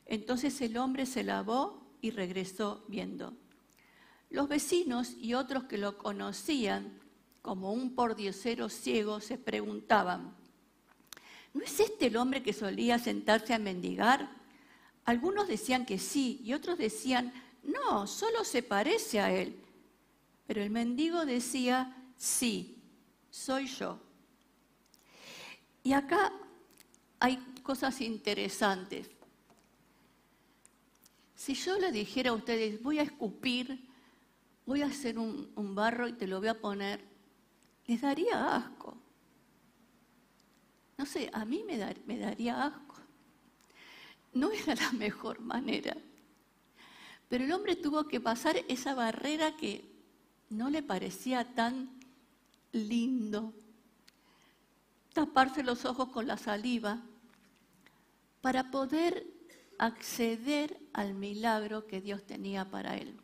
Entonces 0.05 0.61
el 0.61 0.77
hombre 0.77 1.05
se 1.05 1.23
lavó 1.23 1.85
y 2.01 2.11
regresó 2.11 2.83
viendo. 2.87 3.33
Los 4.29 4.47
vecinos 4.47 5.13
y 5.19 5.33
otros 5.33 5.65
que 5.65 5.77
lo 5.77 5.97
conocían 5.97 6.99
como 7.41 7.71
un 7.71 7.95
pordiosero 7.95 8.69
ciego 8.69 9.19
se 9.19 9.37
preguntaban, 9.37 10.35
¿no 11.53 11.63
es 11.63 11.79
este 11.79 12.07
el 12.07 12.17
hombre 12.17 12.41
que 12.41 12.53
solía 12.53 12.97
sentarse 12.99 13.53
a 13.53 13.59
mendigar? 13.59 14.29
Algunos 15.05 15.47
decían 15.47 15.85
que 15.85 15.99
sí 15.99 16.41
y 16.43 16.53
otros 16.53 16.77
decían, 16.77 17.33
no, 17.63 18.07
solo 18.07 18.43
se 18.43 18.63
parece 18.63 19.19
a 19.19 19.31
él. 19.31 19.55
Pero 20.47 20.61
el 20.61 20.69
mendigo 20.69 21.25
decía, 21.25 21.95
sí, 22.17 22.77
soy 23.29 23.67
yo. 23.67 23.99
Y 25.85 25.93
acá 25.93 26.33
hay 27.19 27.37
cosas 27.61 28.01
interesantes. 28.01 29.07
Si 31.35 31.53
yo 31.53 31.77
le 31.77 31.91
dijera 31.91 32.31
a 32.31 32.33
ustedes, 32.33 32.81
voy 32.81 32.97
a 32.97 33.03
escupir, 33.03 33.87
voy 34.65 34.81
a 34.81 34.87
hacer 34.87 35.19
un, 35.19 35.75
barro 35.75 36.07
y 36.07 36.13
te 36.13 36.25
lo 36.25 36.39
voy 36.39 36.47
a 36.47 36.59
poner, 36.59 37.05
les 37.85 38.01
daría 38.01 38.55
asco. 38.55 38.97
No 40.97 41.05
sé, 41.05 41.29
a 41.31 41.45
mí 41.45 41.63
me, 41.67 41.77
me 42.07 42.17
daría 42.17 42.63
asco. 42.65 42.95
No 44.33 44.49
era 44.51 44.73
la 44.73 44.91
mejor 44.91 45.39
manera. 45.39 45.95
Pero 47.29 47.43
el 47.43 47.51
hombre 47.51 47.75
tuvo 47.75 48.07
que 48.07 48.19
pasar 48.19 48.57
esa 48.67 48.95
barrera 48.95 49.55
que 49.55 49.85
no 50.49 50.71
le 50.71 50.81
parecía 50.81 51.53
tan 51.53 51.91
lindo. 52.71 53.53
Taparse 55.15 55.63
los 55.63 55.85
ojos 55.85 56.09
con 56.09 56.27
la 56.27 56.35
saliva 56.35 57.01
para 58.41 58.69
poder 58.69 59.25
acceder 59.79 60.77
al 60.91 61.13
milagro 61.13 61.87
que 61.87 62.01
Dios 62.01 62.25
tenía 62.25 62.69
para 62.69 62.97
él. 62.97 63.17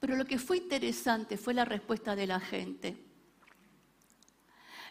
Pero 0.00 0.16
lo 0.16 0.24
que 0.24 0.38
fue 0.38 0.56
interesante 0.56 1.36
fue 1.36 1.52
la 1.52 1.66
respuesta 1.66 2.16
de 2.16 2.26
la 2.26 2.40
gente. 2.40 2.96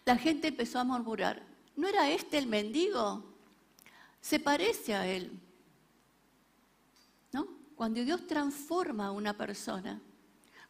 La 0.05 0.17
gente 0.17 0.49
empezó 0.49 0.77
a 0.77 0.83
murmurar, 0.83 1.41
¿no 1.75 1.87
era 1.87 2.11
este 2.11 2.37
el 2.37 2.45
mendigo? 2.45 3.25
Se 4.21 4.39
parece 4.39 4.93
a 4.93 5.07
él. 5.07 5.31
¿No? 7.31 7.47
Cuando 7.75 8.03
Dios 8.03 8.27
transforma 8.27 9.07
a 9.07 9.11
una 9.11 9.35
persona, 9.35 9.99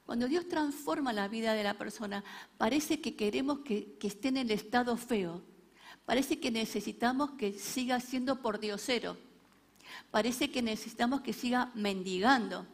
cuando 0.05 0.27
Dios 0.27 0.47
transforma 0.47 1.13
la 1.13 1.27
vida 1.27 1.53
de 1.53 1.63
la 1.63 1.77
persona, 1.77 2.23
parece 2.57 2.99
que 2.99 3.15
queremos 3.15 3.59
que, 3.59 3.97
esté 4.01 4.27
en 4.29 4.37
el 4.37 4.51
estado 4.51 4.97
feo, 4.97 5.41
Parece 6.05 6.39
que 6.39 6.51
necesitamos 6.51 7.31
que 7.31 7.53
siga 7.53 7.99
siendo 7.99 8.41
por 8.41 8.59
diosero. 8.59 9.17
Parece 10.11 10.51
que 10.51 10.61
necesitamos 10.61 11.21
que 11.21 11.33
siga 11.33 11.71
mendigando. 11.75 12.67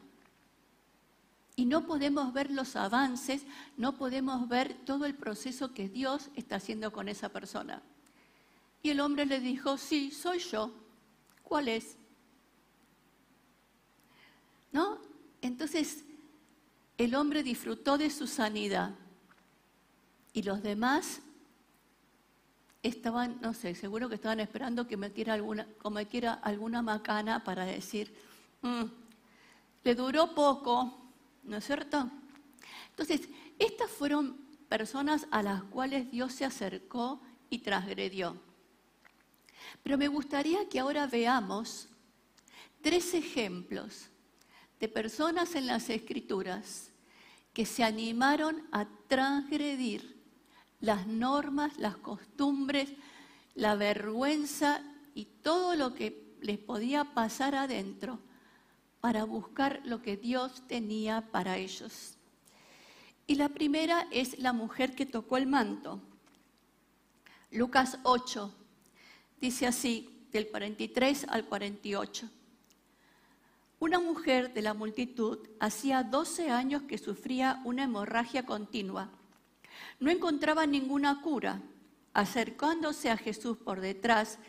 Y 1.56 1.66
no 1.66 1.86
podemos 1.86 2.34
ver 2.34 2.50
los 2.50 2.76
avances, 2.76 3.44
no 3.78 3.98
podemos 3.98 4.48
ver 4.48 4.74
todo 4.86 5.06
el 5.06 5.14
proceso 5.14 5.74
que 5.74 5.90
Dios 5.90 6.30
está 6.36 6.56
haciendo 6.56 6.92
con 6.92 7.10
esa 7.10 7.30
persona. 7.30 7.84
Y 8.82 8.92
el 8.92 9.00
hombre 9.00 9.26
le 9.26 9.40
dijo, 9.40 9.78
sí, 9.78 10.10
soy 10.10 10.40
yo. 10.40 10.72
¿Cuál 11.44 11.68
es? 11.68 11.98
¿No? 14.72 15.00
Entonces, 15.42 16.04
el 17.00 17.16
hombre 17.16 17.44
disfrutó 17.44 17.98
de 17.98 18.10
su 18.10 18.28
sanidad 18.28 18.94
y 20.34 20.44
los 20.44 20.62
demás 20.62 21.22
estaban, 22.84 23.40
no 23.42 23.54
sé, 23.54 23.74
seguro 23.74 24.10
que 24.10 24.16
estaban 24.16 24.42
esperando 24.42 24.86
que 24.86 24.98
metiera 24.98 25.34
alguna, 25.34 25.66
cometiera 25.82 26.34
alguna 26.34 26.82
macana 26.82 27.42
para 27.46 27.66
decir, 27.66 28.14
mm, 28.62 28.84
le 29.86 29.96
duró 29.96 30.36
poco, 30.36 31.10
¿no 31.46 31.56
es 31.56 31.66
cierto? 31.66 32.12
Entonces, 32.90 33.30
estas 33.58 33.90
fueron 33.90 34.36
personas 34.68 35.26
a 35.32 35.42
las 35.42 35.64
cuales 35.64 36.12
Dios 36.12 36.34
se 36.34 36.44
acercó 36.44 37.22
y 37.50 37.60
transgredió. 37.60 38.36
Pero 39.84 39.98
me 39.98 40.10
gustaría 40.10 40.68
que 40.68 40.82
ahora 40.82 41.08
veamos 41.08 41.88
tres 42.82 43.14
ejemplos 43.14 44.10
de 44.80 44.88
personas 44.88 45.56
en 45.56 45.68
las 45.68 45.90
escrituras 45.90 46.92
que 47.54 47.66
se 47.66 47.84
animaron 47.84 48.68
a 48.72 48.88
transgredir 49.08 50.18
las 50.80 51.08
normas, 51.08 51.78
las 51.78 51.98
costumbres, 51.98 52.90
la 53.56 53.76
vergüenza 53.76 54.82
y 55.14 55.26
todo 55.26 55.76
lo 55.76 55.94
que 55.94 56.38
les 56.42 56.58
podía 56.58 57.04
pasar 57.04 57.56
adentro 57.56 58.20
para 59.02 59.26
buscar 59.26 59.82
lo 59.84 60.02
que 60.02 60.18
Dios 60.18 60.64
tenía 60.68 61.30
para 61.32 61.58
ellos. 61.58 62.16
Y 63.28 63.36
la 63.36 63.50
primera 63.50 64.08
es 64.12 64.40
la 64.40 64.54
mujer 64.54 64.96
que 64.96 65.06
tocó 65.06 65.38
el 65.38 65.48
manto. 65.48 66.02
Lucas 67.52 68.00
8 68.04 68.56
dice 69.42 69.68
así, 69.68 70.26
del 70.32 70.48
43 70.50 71.26
al 71.30 71.46
48. 71.46 72.30
Una 73.80 74.00
mujer 74.00 74.54
de 74.54 74.62
la 74.62 74.74
multitud 74.74 75.40
hacía 75.60 76.04
12 76.04 76.52
años 76.52 76.84
que 76.84 76.98
sufría 76.98 77.62
una 77.66 77.84
hemorragia 77.84 78.46
continua 78.46 79.12
no 80.00 80.10
encontraba 80.10 80.66
ninguna 80.66 81.22
cura. 81.22 81.62
Acercándose 82.14 83.10
a 83.10 83.18
Jesús 83.18 83.58
por 83.58 83.82
detrás, 83.82 84.40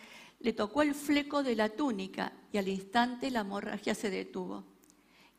le 0.40 0.53
tocó 0.53 0.83
el 0.83 0.95
fleco 0.95 1.43
de 1.43 1.55
la 1.55 1.69
túnica 1.69 2.33
y 2.53 2.59
al 2.59 2.69
instante 2.69 3.31
la 3.31 3.40
hemorragia 3.40 3.95
se 3.95 4.11
detuvo. 4.11 4.64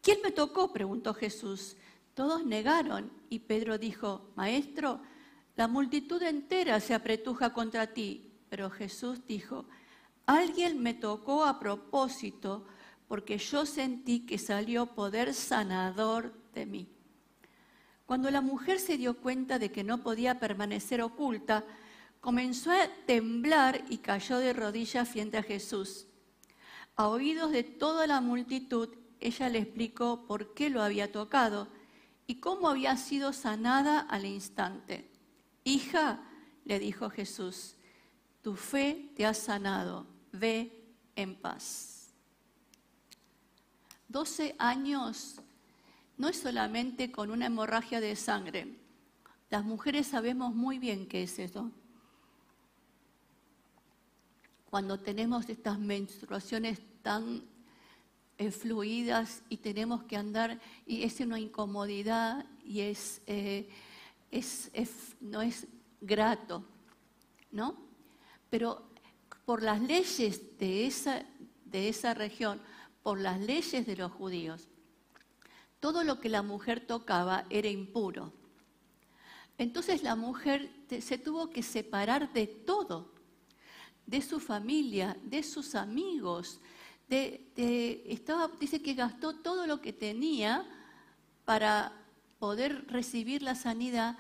¿Quién 0.02 0.20
me 0.24 0.32
tocó? 0.32 0.72
preguntó 0.72 1.14
Jesús. 1.14 1.78
Todos 2.14 2.46
negaron 2.46 3.12
y 3.30 3.40
Pedro 3.40 3.78
dijo, 3.78 4.32
Maestro, 4.36 5.02
la 5.56 5.68
multitud 5.68 6.22
entera 6.22 6.80
se 6.80 6.94
apretuja 6.94 7.54
contra 7.54 7.88
ti. 7.88 8.32
Pero 8.50 8.70
Jesús 8.70 9.26
dijo, 9.28 9.66
alguien 10.26 10.82
me 10.82 10.94
tocó 10.94 11.46
a 11.46 11.60
propósito 11.60 12.66
porque 13.12 13.38
yo 13.38 13.66
sentí 13.66 14.22
que 14.22 14.38
salió 14.38 14.86
poder 14.86 15.34
sanador 15.34 16.34
de 16.54 16.66
mí. 16.66 16.88
Cuando 18.06 18.32
la 18.32 18.40
mujer 18.40 18.80
se 18.80 18.98
dio 18.98 19.18
cuenta 19.18 19.60
de 19.60 19.70
que 19.70 19.84
no 19.84 20.02
podía 20.02 20.40
permanecer 20.40 21.02
oculta, 21.02 21.66
comenzó 22.22 22.72
a 22.72 22.88
temblar 23.06 23.84
y 23.90 23.98
cayó 23.98 24.38
de 24.38 24.54
rodillas 24.54 25.10
frente 25.10 25.36
a 25.36 25.44
Jesús. 25.44 26.08
A 26.96 27.10
oídos 27.10 27.52
de 27.52 27.64
toda 27.64 28.08
la 28.08 28.22
multitud, 28.22 28.88
ella 29.20 29.50
le 29.50 29.60
explicó 29.60 30.26
por 30.26 30.54
qué 30.54 30.70
lo 30.70 30.82
había 30.82 31.12
tocado 31.12 31.68
y 32.28 32.36
cómo 32.36 32.70
había 32.70 32.96
sido 32.96 33.34
sanada 33.34 34.00
al 34.00 34.26
instante. 34.26 35.12
Hija, 35.66 36.24
le 36.64 36.80
dijo 36.80 37.10
Jesús, 37.10 37.76
tu 38.42 38.56
fe 38.56 39.12
te 39.18 39.26
ha 39.26 39.34
sanado, 39.34 40.08
ve 40.32 40.86
en 41.18 41.36
paz. 41.36 41.91
Doce 44.12 44.56
años 44.60 45.40
no 46.18 46.28
es 46.28 46.38
solamente 46.38 47.14
con 47.14 47.32
una 47.32 47.46
hemorragia 47.46 48.02
de 48.02 48.18
sangre. 48.18 48.76
Las 49.50 49.64
mujeres 49.64 50.08
sabemos 50.08 50.54
muy 50.54 50.80
bien 50.80 51.08
qué 51.08 51.24
es 51.24 51.40
eso. 51.40 51.72
Cuando 54.70 55.00
tenemos 55.00 55.48
estas 55.48 55.80
menstruaciones 55.80 56.82
tan 57.02 57.42
eh, 58.38 58.52
fluidas 58.52 59.44
y 59.48 59.58
tenemos 59.58 60.04
que 60.04 60.18
andar, 60.18 60.60
y 60.86 61.04
es 61.04 61.18
una 61.22 61.40
incomodidad 61.40 62.46
y 62.66 62.82
es, 62.82 63.22
eh, 63.28 63.70
es, 64.30 64.70
no 65.22 65.42
es 65.42 65.68
grato, 66.02 66.66
¿no? 67.50 67.78
Pero 68.50 68.84
por 69.46 69.64
las 69.64 69.82
leyes 69.82 70.58
de 70.58 70.86
esa, 70.86 71.24
de 71.64 71.88
esa 71.88 72.14
región, 72.14 72.60
por 73.04 73.20
las 73.20 73.40
leyes 73.40 73.86
de 73.86 73.96
los 73.96 74.12
judíos, 74.12 74.68
todo 75.80 76.04
lo 76.04 76.20
que 76.20 76.30
la 76.30 76.44
mujer 76.44 76.86
tocaba 76.86 77.46
era 77.50 77.68
impuro. 77.68 78.34
Entonces 79.58 80.04
la 80.04 80.16
mujer 80.16 80.72
se 81.02 81.18
tuvo 81.18 81.50
que 81.50 81.64
separar 81.64 82.32
de 82.34 82.48
todo, 82.48 83.12
de 84.06 84.22
su 84.22 84.40
familia, 84.40 85.18
de 85.24 85.44
sus 85.44 85.76
amigos, 85.76 86.60
estaba, 87.10 88.50
dice 88.60 88.82
que 88.82 88.94
gastó 88.94 89.36
todo 89.36 89.68
lo 89.68 89.82
que 89.82 89.92
tenía 89.92 90.66
para 91.44 91.92
poder 92.40 92.88
recibir 92.88 93.42
la 93.42 93.56
sanidad 93.56 94.18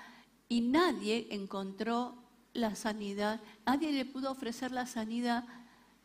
y 0.49 0.61
nadie 0.61 1.27
encontró 1.31 2.15
la 2.53 2.75
sanidad, 2.75 3.39
nadie 3.65 3.93
le 3.93 4.05
pudo 4.05 4.31
ofrecer 4.31 4.71
la 4.71 4.85
sanidad 4.85 5.45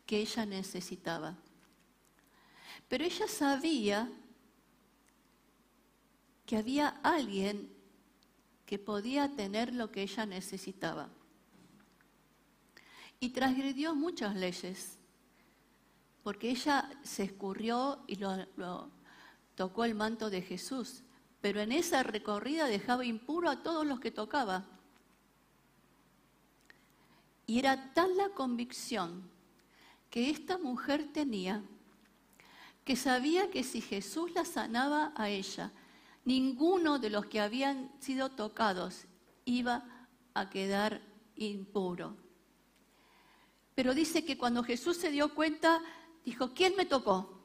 que 0.05 0.21
ella 0.21 0.45
necesitaba. 0.45 1.35
Pero 2.87 3.03
ella 3.03 3.27
sabía 3.27 4.09
que 6.45 6.57
había 6.57 6.87
alguien 7.03 7.69
que 8.65 8.79
podía 8.79 9.35
tener 9.35 9.73
lo 9.73 9.91
que 9.91 10.01
ella 10.01 10.25
necesitaba. 10.25 11.09
Y 13.19 13.29
transgredió 13.29 13.95
muchas 13.95 14.35
leyes, 14.35 14.97
porque 16.23 16.51
ella 16.51 16.89
se 17.03 17.23
escurrió 17.23 18.03
y 18.07 18.17
lo, 18.17 18.91
tocó 19.55 19.85
el 19.85 19.95
manto 19.95 20.29
de 20.29 20.41
Jesús, 20.41 21.03
pero 21.41 21.61
en 21.61 21.71
esa 21.71 22.03
recorrida 22.03 22.67
dejaba 22.67 23.05
impuro 23.05 23.49
a 23.49 23.63
todos 23.63 23.85
los 23.85 23.99
que 23.99 24.11
tocaba. 24.11 24.65
Y 27.45 27.59
era 27.59 27.93
tal 27.93 28.15
la 28.17 28.29
convicción 28.29 29.29
que 30.09 30.29
esta 30.29 30.57
mujer 30.57 31.11
tenía 31.11 31.63
que 32.87 32.95
sabía 32.95 33.51
que 33.51 33.65
si 33.65 33.81
Jesús 33.81 34.31
la 34.33 34.45
sanaba 34.45 35.11
a 35.17 35.27
ella, 35.27 35.73
ninguno 36.23 36.99
de 36.99 37.09
los 37.09 37.25
que 37.25 37.41
habían 37.41 37.91
sido 37.99 38.29
tocados 38.29 39.07
iba 39.43 40.07
a 40.33 40.49
quedar 40.49 41.01
impuro. 41.35 42.15
Pero 43.75 43.93
dice 43.93 44.23
que 44.23 44.37
cuando 44.37 44.63
Jesús 44.63 44.95
se 44.95 45.11
dio 45.11 45.35
cuenta, 45.35 45.81
dijo, 46.23 46.53
¿quién 46.53 46.77
me 46.77 46.85
tocó? 46.85 47.41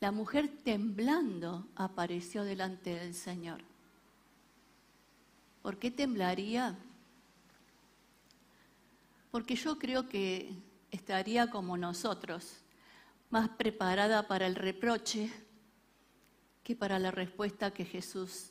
La 0.00 0.12
mujer 0.12 0.50
temblando 0.62 1.66
apareció 1.74 2.44
delante 2.44 2.94
del 2.94 3.14
Señor. 3.14 3.62
¿Por 5.62 5.78
qué 5.78 5.90
temblaría? 5.90 6.76
Porque 9.30 9.56
yo 9.56 9.78
creo 9.78 10.10
que 10.10 10.52
estaría 10.90 11.48
como 11.48 11.78
nosotros, 11.78 12.61
más 13.32 13.48
preparada 13.48 14.28
para 14.28 14.46
el 14.46 14.54
reproche 14.54 15.32
que 16.62 16.76
para 16.76 16.98
la 16.98 17.10
respuesta 17.10 17.72
que 17.72 17.86
Jesús 17.86 18.50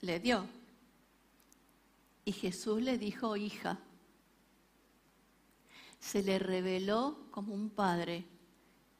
le 0.00 0.18
dio. 0.18 0.44
Y 2.24 2.32
Jesús 2.32 2.82
le 2.82 2.98
dijo, 2.98 3.36
hija, 3.36 3.78
se 6.00 6.24
le 6.24 6.40
reveló 6.40 7.28
como 7.30 7.54
un 7.54 7.70
padre 7.70 8.26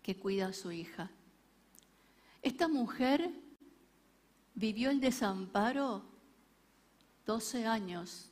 que 0.00 0.16
cuida 0.16 0.46
a 0.46 0.52
su 0.52 0.70
hija. 0.70 1.10
Esta 2.40 2.68
mujer 2.68 3.28
vivió 4.54 4.90
el 4.90 5.00
desamparo 5.00 6.04
12 7.26 7.66
años, 7.66 8.30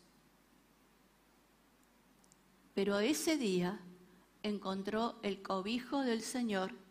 pero 2.73 3.01
ese 3.01 3.37
día 3.37 3.81
encontró 4.45 5.19
el 5.25 5.43
cobijo 5.43 6.03
del 6.03 6.21
Señor 6.21 6.84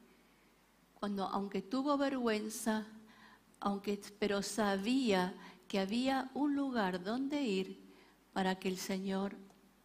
cuando, 1.03 1.25
aunque 1.25 1.61
tuvo 1.61 1.97
vergüenza, 1.97 2.85
aunque, 3.59 3.99
pero 4.19 4.41
sabía 4.41 5.33
que 5.67 5.79
había 5.79 6.31
un 6.33 6.55
lugar 6.55 7.03
donde 7.03 7.41
ir 7.41 7.77
para 8.31 8.55
que 8.55 8.69
el 8.69 8.77
Señor, 8.77 9.35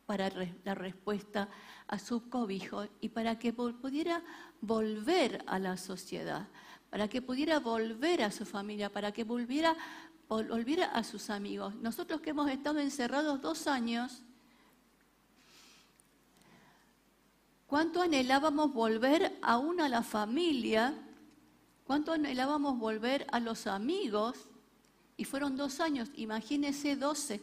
para 0.06 0.30
la 0.64 0.76
respuesta 0.76 1.48
a 1.88 1.98
su 1.98 2.30
cobijo 2.30 2.86
y 3.00 3.08
para 3.08 3.36
que 3.36 3.52
pudiera 3.52 4.22
volver 4.60 5.42
a 5.48 5.58
la 5.58 5.76
sociedad, 5.76 6.46
para 6.88 7.08
que 7.08 7.20
pudiera 7.20 7.58
volver 7.58 8.22
a 8.22 8.30
su 8.30 8.46
familia, 8.46 8.88
para 8.88 9.10
que 9.10 9.24
volviera, 9.24 9.76
volviera 10.28 10.84
a 10.84 11.02
sus 11.02 11.30
amigos. 11.30 11.74
Nosotros 11.74 12.20
que 12.20 12.30
hemos 12.30 12.48
estado 12.48 12.78
encerrados 12.78 13.42
dos 13.42 13.66
años, 13.66 14.22
¿cuánto 17.66 18.02
anhelábamos 18.02 18.72
volver 18.72 19.36
aún 19.42 19.80
a 19.80 19.88
la 19.88 20.04
familia? 20.04 21.06
¿Cuánto 21.88 22.12
anhelábamos 22.12 22.78
volver 22.78 23.26
a 23.32 23.40
los 23.40 23.66
amigos? 23.66 24.46
Y 25.16 25.24
fueron 25.24 25.56
dos 25.56 25.80
años, 25.80 26.10
imagínense 26.16 26.96
doce. 26.96 27.40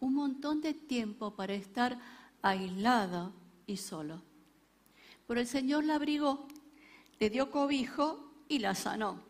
Un 0.00 0.14
montón 0.14 0.62
de 0.62 0.72
tiempo 0.72 1.32
para 1.32 1.52
estar 1.52 2.00
aislado 2.40 3.34
y 3.66 3.76
solo. 3.76 4.22
Pero 5.26 5.40
el 5.40 5.46
Señor 5.46 5.84
la 5.84 5.96
abrigó, 5.96 6.48
le 7.20 7.28
dio 7.28 7.50
cobijo 7.50 8.32
y 8.48 8.60
la 8.60 8.74
sanó. 8.74 9.20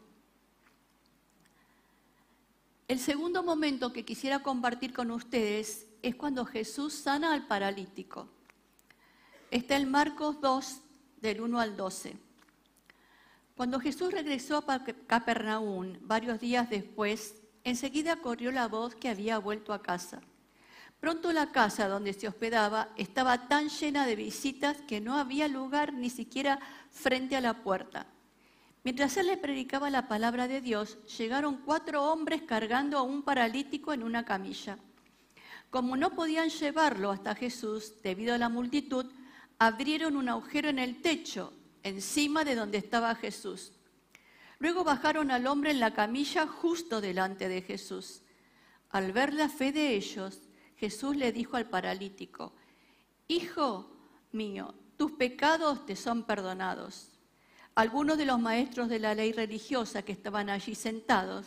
El 2.86 3.00
segundo 3.00 3.42
momento 3.42 3.92
que 3.92 4.04
quisiera 4.04 4.44
compartir 4.44 4.92
con 4.92 5.10
ustedes 5.10 5.88
es 6.02 6.14
cuando 6.14 6.44
Jesús 6.44 6.94
sana 6.94 7.34
al 7.34 7.48
paralítico. 7.48 8.28
Está 9.50 9.76
en 9.76 9.90
Marcos 9.90 10.40
2, 10.40 10.82
del 11.20 11.40
1 11.40 11.58
al 11.58 11.76
12. 11.76 12.23
Cuando 13.56 13.78
Jesús 13.78 14.12
regresó 14.12 14.64
a 14.66 14.84
Capernaum 15.06 15.94
varios 16.00 16.40
días 16.40 16.68
después, 16.68 17.40
enseguida 17.62 18.16
corrió 18.16 18.50
la 18.50 18.66
voz 18.66 18.96
que 18.96 19.08
había 19.08 19.38
vuelto 19.38 19.72
a 19.72 19.80
casa. 19.80 20.20
Pronto 20.98 21.32
la 21.32 21.52
casa 21.52 21.86
donde 21.86 22.14
se 22.14 22.26
hospedaba 22.26 22.88
estaba 22.96 23.46
tan 23.46 23.68
llena 23.68 24.06
de 24.06 24.16
visitas 24.16 24.78
que 24.88 25.00
no 25.00 25.16
había 25.16 25.46
lugar 25.46 25.92
ni 25.92 26.10
siquiera 26.10 26.58
frente 26.90 27.36
a 27.36 27.40
la 27.40 27.62
puerta. 27.62 28.06
Mientras 28.82 29.16
él 29.18 29.28
le 29.28 29.36
predicaba 29.36 29.88
la 29.88 30.08
palabra 30.08 30.48
de 30.48 30.60
Dios, 30.60 30.98
llegaron 31.16 31.58
cuatro 31.58 32.02
hombres 32.10 32.42
cargando 32.42 32.98
a 32.98 33.02
un 33.02 33.22
paralítico 33.22 33.92
en 33.92 34.02
una 34.02 34.24
camilla. 34.24 34.78
Como 35.70 35.96
no 35.96 36.10
podían 36.10 36.48
llevarlo 36.48 37.12
hasta 37.12 37.36
Jesús 37.36 38.02
debido 38.02 38.34
a 38.34 38.38
la 38.38 38.48
multitud, 38.48 39.06
abrieron 39.60 40.16
un 40.16 40.28
agujero 40.28 40.68
en 40.68 40.80
el 40.80 41.00
techo 41.00 41.52
encima 41.84 42.42
de 42.44 42.56
donde 42.56 42.78
estaba 42.78 43.14
Jesús. 43.14 43.72
Luego 44.58 44.82
bajaron 44.82 45.30
al 45.30 45.46
hombre 45.46 45.70
en 45.70 45.78
la 45.78 45.94
camilla 45.94 46.46
justo 46.46 47.00
delante 47.00 47.48
de 47.48 47.62
Jesús. 47.62 48.22
Al 48.90 49.12
ver 49.12 49.32
la 49.32 49.48
fe 49.48 49.70
de 49.70 49.94
ellos, 49.94 50.40
Jesús 50.76 51.16
le 51.16 51.30
dijo 51.32 51.56
al 51.56 51.68
paralítico, 51.68 52.52
Hijo 53.28 53.90
mío, 54.32 54.74
tus 54.96 55.12
pecados 55.12 55.86
te 55.86 55.96
son 55.96 56.24
perdonados. 56.24 57.10
Algunos 57.74 58.18
de 58.18 58.26
los 58.26 58.40
maestros 58.40 58.88
de 58.88 58.98
la 58.98 59.14
ley 59.14 59.32
religiosa 59.32 60.02
que 60.02 60.12
estaban 60.12 60.48
allí 60.48 60.74
sentados 60.74 61.46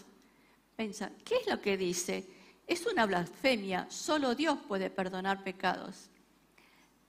pensan, 0.75 1.15
¿qué 1.23 1.37
es 1.37 1.47
lo 1.47 1.61
que 1.61 1.77
dice? 1.77 2.29
Es 2.67 2.85
una 2.85 3.05
blasfemia, 3.05 3.87
solo 3.89 4.35
Dios 4.35 4.59
puede 4.67 4.89
perdonar 4.89 5.43
pecados. 5.43 6.09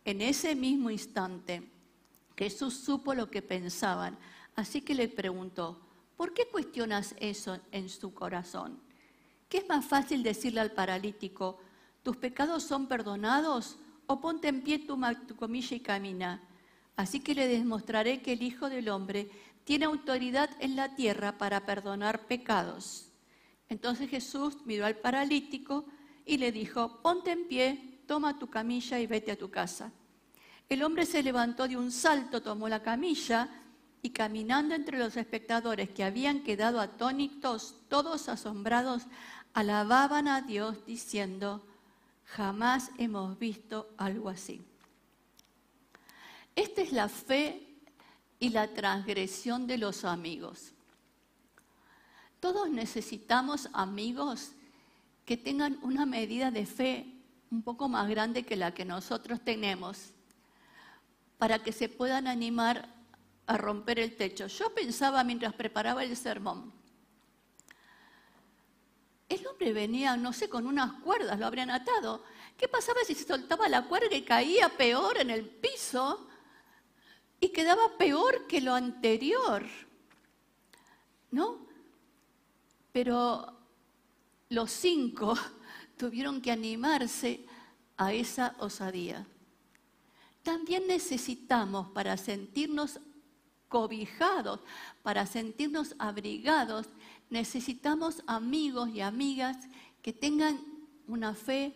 En 0.05 0.23
ese 0.23 0.55
mismo 0.55 0.91
instante, 0.91 1.69
Jesús 2.39 2.75
supo 2.75 3.15
lo 3.15 3.29
que 3.29 3.43
pensaban, 3.43 4.17
así 4.55 4.81
que 4.81 4.95
le 4.95 5.09
preguntó, 5.09 5.81
¿por 6.17 6.33
qué 6.33 6.47
cuestionas 6.47 7.17
eso 7.19 7.59
en 7.73 7.89
su 7.89 8.15
corazón? 8.15 8.79
¿Qué 9.49 9.59
es 9.59 9.69
más 9.69 9.85
fácil 9.85 10.23
decirle 10.23 10.61
al 10.61 10.71
paralítico, 10.71 11.59
tus 12.05 12.17
pecados 12.17 12.63
son 12.63 12.87
perdonados 12.87 13.77
o 14.07 14.21
ponte 14.21 14.47
en 14.47 14.63
pie 14.63 14.79
tu, 14.79 14.97
tu 15.27 15.35
comilla 15.35 15.77
y 15.77 15.81
camina? 15.81 16.41
Así 16.95 17.19
que 17.19 17.35
le 17.35 17.49
demostraré 17.49 18.23
que 18.23 18.35
el 18.35 18.43
Hijo 18.43 18.69
del 18.69 18.89
Hombre 18.89 19.29
tiene 19.65 19.87
autoridad 19.87 20.49
en 20.61 20.77
la 20.77 20.95
tierra 20.95 21.39
para 21.39 21.67
perdonar 21.67 22.27
pecados. 22.27 23.11
Entonces 23.69 24.09
Jesús 24.09 24.59
miró 24.65 24.87
al 24.87 24.97
paralítico 24.97 25.87
y 26.25 26.39
le 26.39 26.53
dijo, 26.53 27.03
ponte 27.03 27.33
en 27.33 27.49
pie, 27.49 28.01
toma 28.07 28.39
tu 28.39 28.49
camilla 28.49 29.01
y 29.01 29.09
vete 29.09 29.33
a 29.33 29.37
tu 29.37 29.51
casa. 29.51 29.93
El 30.69 30.83
hombre 30.83 31.07
se 31.07 31.23
levantó 31.23 31.67
de 31.67 31.79
un 31.79 31.91
salto, 31.91 32.43
tomó 32.43 32.69
la 32.69 32.83
camilla 32.83 33.49
y 34.03 34.11
caminando 34.11 34.75
entre 34.75 34.99
los 34.99 35.17
espectadores 35.17 35.89
que 35.91 36.05
habían 36.05 36.43
quedado 36.43 36.81
atónitos, 36.81 37.75
todos 37.89 38.29
asombrados, 38.29 39.05
alababan 39.55 40.29
a 40.29 40.43
Dios 40.43 40.85
diciendo, 40.85 41.67
jamás 42.25 42.91
hemos 42.99 43.39
visto 43.39 43.89
algo 43.97 44.29
así. 44.29 44.61
Esta 46.55 46.83
es 46.83 46.93
la 46.93 47.09
fe 47.09 47.67
y 48.39 48.51
la 48.51 48.75
transgresión 48.75 49.67
de 49.67 49.79
los 49.79 50.05
amigos. 50.05 50.73
Todos 52.41 52.69
necesitamos 52.71 53.71
amigos 53.73 54.53
que 55.25 55.39
tengan 55.39 55.79
una 55.83 56.05
medida 56.05 56.51
de 56.51 56.67
fe 56.67 57.07
un 57.51 57.63
poco 57.63 57.89
más 57.89 58.09
grande 58.09 58.45
que 58.45 58.57
la 58.57 58.75
que 58.75 58.85
nosotros 58.85 59.41
tenemos 59.41 60.13
para 61.39 61.61
que 61.61 61.73
se 61.73 61.89
puedan 61.89 62.27
animar 62.27 62.89
a 63.47 63.57
romper 63.57 63.99
el 63.99 64.17
techo. 64.17 64.47
Yo 64.49 64.75
pensaba 64.75 65.25
mientras 65.25 65.55
preparaba 65.55 66.05
el 66.05 66.17
sermón, 66.17 66.73
el 69.29 69.47
hombre 69.47 69.73
venía, 69.73 70.17
no 70.17 70.33
sé, 70.33 70.49
con 70.49 70.67
unas 70.67 70.93
cuerdas, 71.03 71.39
lo 71.39 71.47
habrían 71.47 71.71
atado. 71.71 72.23
¿Qué 72.57 72.67
pasaba 72.67 73.01
si 73.07 73.15
se 73.15 73.27
soltaba 73.27 73.69
la 73.69 73.87
cuerda 73.87 74.15
y 74.17 74.23
caía 74.23 74.71
peor 74.71 75.19
en 75.19 75.31
el 75.31 75.45
piso 75.47 76.27
y 77.39 77.51
quedaba 77.51 77.99
peor 77.99 78.47
que 78.47 78.61
lo 78.63 78.75
anterior? 78.75 79.67
¿No? 81.31 81.67
Pero 82.91 83.55
los 84.49 84.71
cinco 84.71 85.37
tuvieron 85.99 86.41
que 86.41 86.51
animarse 86.51 87.45
a 87.99 88.15
esa 88.15 88.57
osadía. 88.61 89.27
También 90.49 90.87
necesitamos 90.87 91.89
para 91.89 92.17
sentirnos 92.17 93.01
cobijados, 93.69 94.61
para 95.03 95.27
sentirnos 95.27 95.95
abrigados, 95.99 96.87
necesitamos 97.29 98.23
amigos 98.27 98.89
y 98.89 99.03
amigas 99.03 99.59
que 100.01 100.15
tengan 100.15 100.59
una 101.07 101.35
fe 101.35 101.75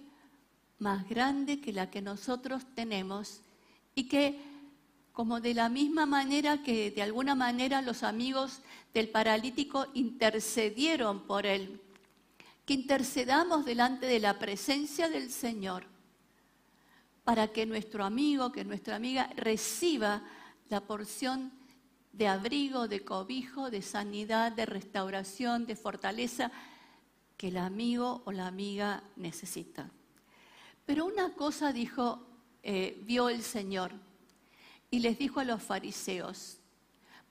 más 0.78 1.06
grande 1.06 1.60
que 1.60 1.74
la 1.74 1.90
que 1.90 2.00
nosotros 2.00 2.62
tenemos 2.74 3.42
y 3.94 4.04
que 4.08 4.40
como 5.12 5.42
de 5.42 5.52
la 5.52 5.68
misma 5.68 6.06
manera 6.06 6.62
que 6.62 6.90
de 6.90 7.02
alguna 7.02 7.34
manera 7.34 7.82
los 7.82 8.02
amigos 8.02 8.60
del 8.94 9.10
paralítico 9.10 9.86
intercedieron 9.92 11.26
por 11.26 11.44
él, 11.44 11.78
que 12.64 12.72
intercedamos 12.72 13.66
delante 13.66 14.06
de 14.06 14.18
la 14.18 14.38
presencia 14.38 15.10
del 15.10 15.30
Señor 15.30 15.91
para 17.24 17.48
que 17.48 17.66
nuestro 17.66 18.04
amigo, 18.04 18.52
que 18.52 18.64
nuestra 18.64 18.96
amiga 18.96 19.30
reciba 19.36 20.22
la 20.68 20.80
porción 20.80 21.52
de 22.12 22.28
abrigo, 22.28 22.88
de 22.88 23.04
cobijo, 23.04 23.70
de 23.70 23.82
sanidad, 23.82 24.52
de 24.52 24.66
restauración, 24.66 25.66
de 25.66 25.76
fortaleza 25.76 26.50
que 27.36 27.48
el 27.48 27.56
amigo 27.56 28.22
o 28.24 28.32
la 28.32 28.46
amiga 28.46 29.02
necesita. 29.16 29.90
Pero 30.84 31.06
una 31.06 31.34
cosa 31.34 31.72
dijo, 31.72 32.26
eh, 32.62 33.00
vio 33.04 33.28
el 33.28 33.42
Señor 33.42 33.92
y 34.90 34.98
les 34.98 35.18
dijo 35.18 35.40
a 35.40 35.44
los 35.44 35.62
fariseos, 35.62 36.58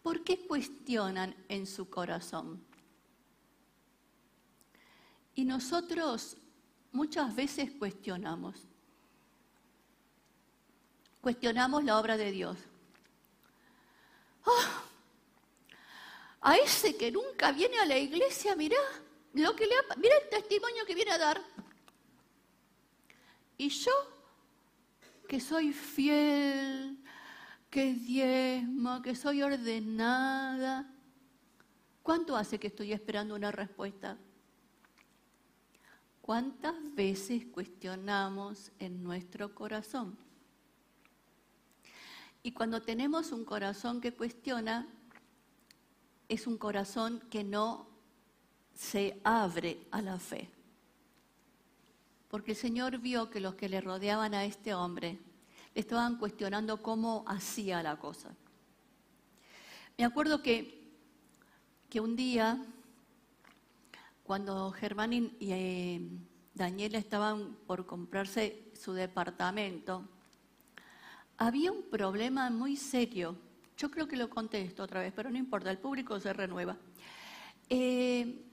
¿por 0.02 0.24
qué 0.24 0.48
cuestionan 0.48 1.36
en 1.48 1.68
su 1.68 1.90
corazón? 1.90 2.64
Y 5.36 5.46
nosotros 5.46 6.38
muchas 6.92 7.36
veces 7.36 7.72
cuestionamos. 7.72 8.71
Cuestionamos 11.22 11.84
la 11.84 12.00
obra 12.00 12.18
de 12.18 12.32
Dios. 12.32 12.58
¡Ah! 14.46 14.82
a 16.42 16.56
ese 16.56 16.98
que 16.98 17.12
nunca 17.12 17.52
viene 17.52 17.78
a 17.80 17.86
la 17.86 17.98
iglesia, 17.98 18.56
mirá, 18.56 18.78
lo 19.34 19.56
que 19.56 19.68
le 19.68 19.76
mira 19.98 20.16
el 20.24 20.30
testimonio 20.30 20.86
que 20.86 20.96
viene 20.96 21.12
a 21.12 21.18
dar. 21.18 21.42
Y 23.58 23.70
yo, 23.70 23.92
que 25.28 25.40
soy 25.40 25.72
fiel, 25.72 26.98
que 27.70 27.94
diezmo, 27.94 29.02
que 29.04 29.16
soy 29.16 29.44
ordenada, 29.44 30.92
¿cuánto 32.02 32.36
hace 32.36 32.60
que 32.60 32.68
estoy 32.68 32.92
esperando 32.92 33.36
una 33.36 33.52
respuesta? 33.52 34.18
¿Cuántas 36.22 36.76
veces 36.96 37.46
cuestionamos 37.46 38.72
en 38.80 39.04
nuestro 39.04 39.54
corazón? 39.54 40.18
Y 42.44 42.54
cuando 42.54 42.82
tenemos 42.82 43.32
un 43.32 43.46
corazón 43.46 44.02
que 44.02 44.14
cuestiona, 44.14 44.88
es 46.28 46.48
un 46.48 46.58
corazón 46.58 47.22
que 47.30 47.44
no 47.44 47.88
se 48.74 49.20
abre 49.24 49.86
a 49.92 50.02
la 50.02 50.18
fe. 50.18 50.50
Porque 52.30 52.52
el 52.52 52.58
Señor 52.58 52.98
vio 52.98 53.30
que 53.30 53.40
los 53.40 53.56
que 53.56 53.70
le 53.70 53.82
rodeaban 53.82 54.34
a 54.34 54.46
este 54.46 54.74
hombre 54.74 55.20
le 55.74 55.82
estaban 55.82 56.18
cuestionando 56.18 56.82
cómo 56.82 57.24
hacía 57.28 57.84
la 57.84 57.98
cosa. 57.98 58.34
Me 59.98 60.06
acuerdo 60.06 60.42
que, 60.42 60.90
que 61.90 62.00
un 62.00 62.16
día, 62.16 62.66
cuando 64.24 64.72
Germán 64.72 65.14
y 65.14 65.36
eh, 65.42 66.02
Daniela 66.56 66.98
estaban 66.98 67.56
por 67.68 67.86
comprarse 67.86 68.72
su 68.74 68.94
departamento, 68.94 70.08
había 71.42 71.72
un 71.72 71.82
problema 71.82 72.52
muy 72.52 72.78
serio. 72.78 73.36
Yo 73.76 73.90
creo 73.90 74.08
que 74.08 74.16
lo 74.16 74.30
contesto 74.30 74.84
otra 74.84 75.02
vez, 75.02 75.12
pero 75.16 75.32
no 75.32 75.40
importa, 75.40 75.72
el 75.72 75.80
público 75.80 76.20
se 76.20 76.32
renueva. 76.34 76.78
Eh, 77.68 78.46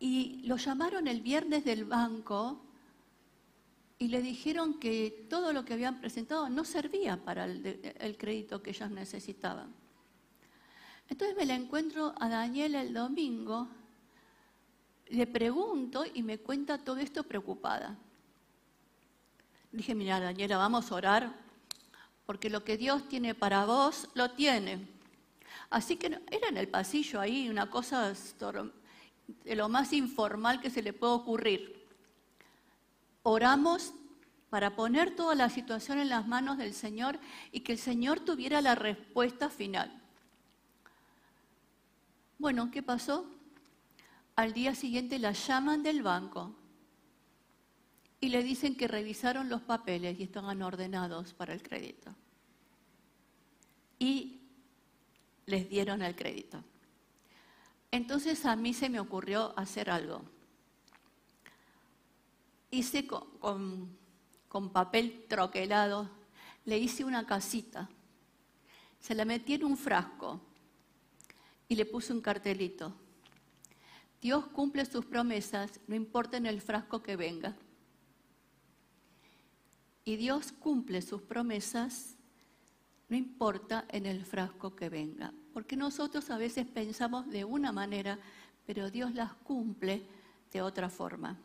y 0.00 0.40
lo 0.46 0.56
llamaron 0.56 1.06
el 1.08 1.20
viernes 1.20 1.62
del 1.62 1.84
banco 1.84 2.64
y 3.98 4.08
le 4.08 4.22
dijeron 4.22 4.80
que 4.80 5.26
todo 5.28 5.52
lo 5.52 5.66
que 5.66 5.74
habían 5.74 6.00
presentado 6.00 6.48
no 6.48 6.64
servía 6.64 7.22
para 7.22 7.44
el, 7.44 8.16
crédito 8.18 8.62
que 8.62 8.70
ellos 8.70 8.90
necesitaban. 8.90 9.70
Entonces 11.10 11.36
me 11.36 11.44
la 11.44 11.54
encuentro 11.54 12.14
a 12.18 12.30
Daniela 12.30 12.80
el 12.80 12.94
domingo, 12.94 13.68
le 15.08 15.26
pregunto 15.26 16.04
y 16.14 16.22
me 16.22 16.38
cuenta 16.38 16.78
todo 16.78 16.96
esto 16.96 17.24
preocupada. 17.24 17.98
Dije, 19.70 19.94
mira 19.94 20.18
Daniela, 20.18 20.56
vamos 20.56 20.90
a 20.90 20.94
orar 20.94 21.43
porque 22.26 22.50
lo 22.50 22.64
que 22.64 22.76
Dios 22.76 23.08
tiene 23.08 23.34
para 23.34 23.64
vos, 23.64 24.08
lo 24.14 24.30
tiene. 24.30 24.88
Así 25.70 25.96
que 25.96 26.06
era 26.06 26.48
en 26.48 26.56
el 26.56 26.68
pasillo 26.68 27.20
ahí 27.20 27.48
una 27.48 27.70
cosa 27.70 28.12
de 28.12 29.56
lo 29.56 29.68
más 29.68 29.92
informal 29.92 30.60
que 30.60 30.70
se 30.70 30.82
le 30.82 30.92
puede 30.92 31.12
ocurrir. 31.12 31.86
Oramos 33.22 33.92
para 34.50 34.76
poner 34.76 35.16
toda 35.16 35.34
la 35.34 35.50
situación 35.50 35.98
en 35.98 36.08
las 36.08 36.26
manos 36.26 36.58
del 36.58 36.74
Señor 36.74 37.18
y 37.50 37.60
que 37.60 37.72
el 37.72 37.78
Señor 37.78 38.20
tuviera 38.20 38.60
la 38.60 38.74
respuesta 38.74 39.50
final. 39.50 40.00
Bueno, 42.38 42.70
¿qué 42.70 42.82
pasó? 42.82 43.26
Al 44.36 44.52
día 44.52 44.74
siguiente 44.74 45.18
la 45.18 45.32
llaman 45.32 45.82
del 45.82 46.02
banco 46.02 46.54
y 48.24 48.30
le 48.30 48.42
dicen 48.42 48.74
que 48.74 48.88
revisaron 48.88 49.50
los 49.50 49.60
papeles 49.60 50.18
y 50.18 50.22
estaban 50.22 50.62
ordenados 50.62 51.34
para 51.34 51.52
el 51.52 51.62
crédito. 51.62 52.14
Y 53.98 54.40
les 55.44 55.68
dieron 55.68 56.00
el 56.00 56.16
crédito. 56.16 56.64
Entonces 57.90 58.46
a 58.46 58.56
mí 58.56 58.72
se 58.72 58.88
me 58.88 58.98
ocurrió 58.98 59.52
hacer 59.58 59.90
algo. 59.90 60.22
Hice 62.70 63.06
con, 63.06 63.94
con 64.48 64.70
papel 64.70 65.26
troquelado, 65.28 66.08
le 66.64 66.78
hice 66.78 67.04
una 67.04 67.26
casita, 67.26 67.90
se 69.00 69.14
la 69.14 69.26
metí 69.26 69.52
en 69.52 69.64
un 69.64 69.76
frasco 69.76 70.40
y 71.68 71.74
le 71.74 71.84
puse 71.84 72.14
un 72.14 72.22
cartelito. 72.22 72.90
Dios 74.22 74.46
cumple 74.46 74.86
sus 74.86 75.04
promesas, 75.04 75.78
no 75.86 75.94
importa 75.94 76.38
en 76.38 76.46
el 76.46 76.62
frasco 76.62 77.02
que 77.02 77.16
venga. 77.16 77.54
Y 80.04 80.16
Dios 80.16 80.52
cumple 80.52 81.00
sus 81.00 81.22
promesas, 81.22 82.16
no 83.08 83.16
importa 83.16 83.86
en 83.88 84.06
el 84.06 84.24
frasco 84.24 84.76
que 84.76 84.88
venga. 84.88 85.32
Porque 85.52 85.76
nosotros 85.76 86.30
a 86.30 86.36
veces 86.36 86.66
pensamos 86.66 87.28
de 87.28 87.44
una 87.44 87.72
manera, 87.72 88.18
pero 88.66 88.90
Dios 88.90 89.14
las 89.14 89.32
cumple 89.34 90.02
de 90.52 90.62
otra 90.62 90.90
forma. 90.90 91.38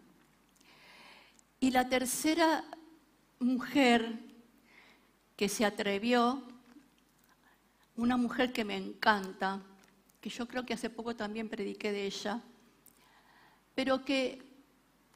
Y 1.60 1.72
la 1.72 1.88
tercera 1.88 2.64
mujer 3.40 4.20
que 5.36 5.48
se 5.48 5.64
atrevió, 5.66 6.44
una 7.96 8.18
mujer 8.18 8.52
que 8.52 8.66
me 8.66 8.76
encanta, 8.76 9.62
que 10.20 10.30
yo 10.30 10.48
creo 10.48 10.66
que 10.66 10.74
hace 10.74 10.90
poco 10.90 11.16
también 11.16 11.48
prediqué 11.48 11.92
de 11.92 12.06
ella, 12.06 12.42
pero 13.74 14.04
que 14.04 14.42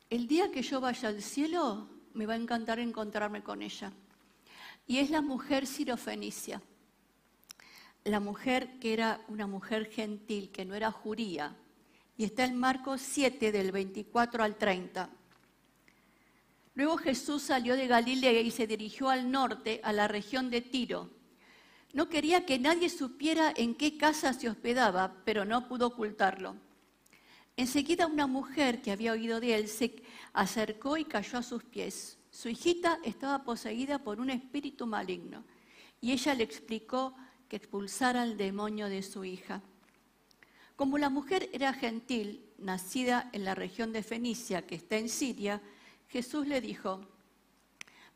el 0.09 0.27
día 0.27 0.51
que 0.51 0.61
yo 0.61 0.79
vaya 0.79 1.09
al 1.09 1.21
cielo 1.21 1.89
me 2.13 2.25
va 2.25 2.33
a 2.33 2.37
encantar 2.37 2.79
encontrarme 2.79 3.43
con 3.43 3.61
ella. 3.61 3.91
Y 4.87 4.97
es 4.97 5.09
la 5.09 5.21
mujer 5.21 5.65
sirofenicia, 5.65 6.61
la 8.03 8.19
mujer 8.19 8.79
que 8.79 8.93
era 8.93 9.21
una 9.27 9.47
mujer 9.47 9.85
gentil, 9.89 10.51
que 10.51 10.65
no 10.65 10.75
era 10.75 10.91
juría. 10.91 11.55
Y 12.17 12.25
está 12.25 12.43
en 12.45 12.57
Marcos 12.57 13.01
7 13.01 13.51
del 13.51 13.71
24 13.71 14.43
al 14.43 14.57
30. 14.57 15.09
Luego 16.75 16.97
Jesús 16.97 17.43
salió 17.43 17.75
de 17.75 17.87
Galilea 17.87 18.41
y 18.41 18.51
se 18.51 18.67
dirigió 18.67 19.09
al 19.09 19.31
norte, 19.31 19.79
a 19.83 19.93
la 19.93 20.07
región 20.07 20.49
de 20.49 20.61
Tiro. 20.61 21.09
No 21.93 22.09
quería 22.09 22.45
que 22.45 22.57
nadie 22.57 22.89
supiera 22.89 23.53
en 23.55 23.75
qué 23.75 23.97
casa 23.97 24.33
se 24.33 24.49
hospedaba, 24.49 25.15
pero 25.23 25.45
no 25.45 25.67
pudo 25.67 25.87
ocultarlo. 25.87 26.55
Enseguida 27.55 28.07
una 28.07 28.25
mujer 28.25 28.81
que 28.81 28.91
había 28.91 29.11
oído 29.11 29.39
de 29.39 29.55
él 29.55 29.67
se 29.67 30.01
acercó 30.33 30.97
y 30.97 31.05
cayó 31.05 31.37
a 31.37 31.43
sus 31.43 31.63
pies. 31.63 32.17
Su 32.31 32.49
hijita 32.49 32.99
estaba 33.03 33.43
poseída 33.43 33.99
por 33.99 34.19
un 34.19 34.31
espíritu 34.31 34.87
maligno 34.87 35.43
y 36.01 36.11
ella 36.11 36.33
le 36.33 36.43
explicó 36.43 37.15
que 37.47 37.57
expulsara 37.57 38.23
al 38.23 38.37
demonio 38.37 38.89
de 38.89 39.03
su 39.03 39.23
hija. 39.23 39.61
Como 40.75 40.97
la 40.97 41.09
mujer 41.09 41.49
era 41.53 41.71
gentil, 41.73 42.43
nacida 42.57 43.29
en 43.33 43.45
la 43.45 43.53
región 43.53 43.93
de 43.93 44.01
Fenicia, 44.01 44.65
que 44.65 44.73
está 44.73 44.97
en 44.97 45.07
Siria, 45.07 45.61
Jesús 46.07 46.47
le 46.47 46.59
dijo, 46.59 47.01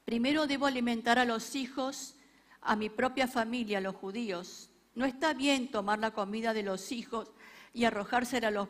primero 0.03 0.47
debo 0.47 0.65
alimentar 0.65 1.19
a 1.19 1.25
los 1.25 1.55
hijos, 1.55 2.15
a 2.61 2.75
mi 2.75 2.89
propia 2.89 3.27
familia, 3.27 3.79
los 3.79 3.95
judíos. 3.95 4.71
No 4.95 5.05
está 5.05 5.35
bien 5.35 5.69
tomar 5.69 5.99
la 5.99 6.11
comida 6.11 6.55
de 6.55 6.63
los 6.63 6.91
hijos 6.91 7.31
y 7.73 7.85
arrojársela 7.85 8.47
a 8.47 8.51
los 8.51 8.67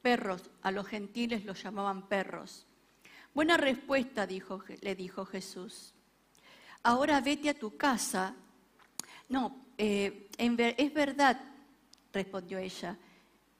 perros, 0.00 0.50
a 0.62 0.70
los 0.70 0.86
gentiles 0.86 1.44
los 1.44 1.62
llamaban 1.62 2.08
perros. 2.08 2.66
Buena 3.32 3.56
respuesta, 3.56 4.26
le 4.26 4.94
dijo 4.94 5.24
Jesús. 5.24 5.94
Ahora 6.82 7.20
vete 7.20 7.50
a 7.50 7.58
tu 7.58 7.76
casa. 7.76 8.34
No, 9.28 9.66
eh, 9.78 10.28
es 10.36 10.94
verdad, 10.94 11.40
respondió 12.12 12.58
ella, 12.58 12.96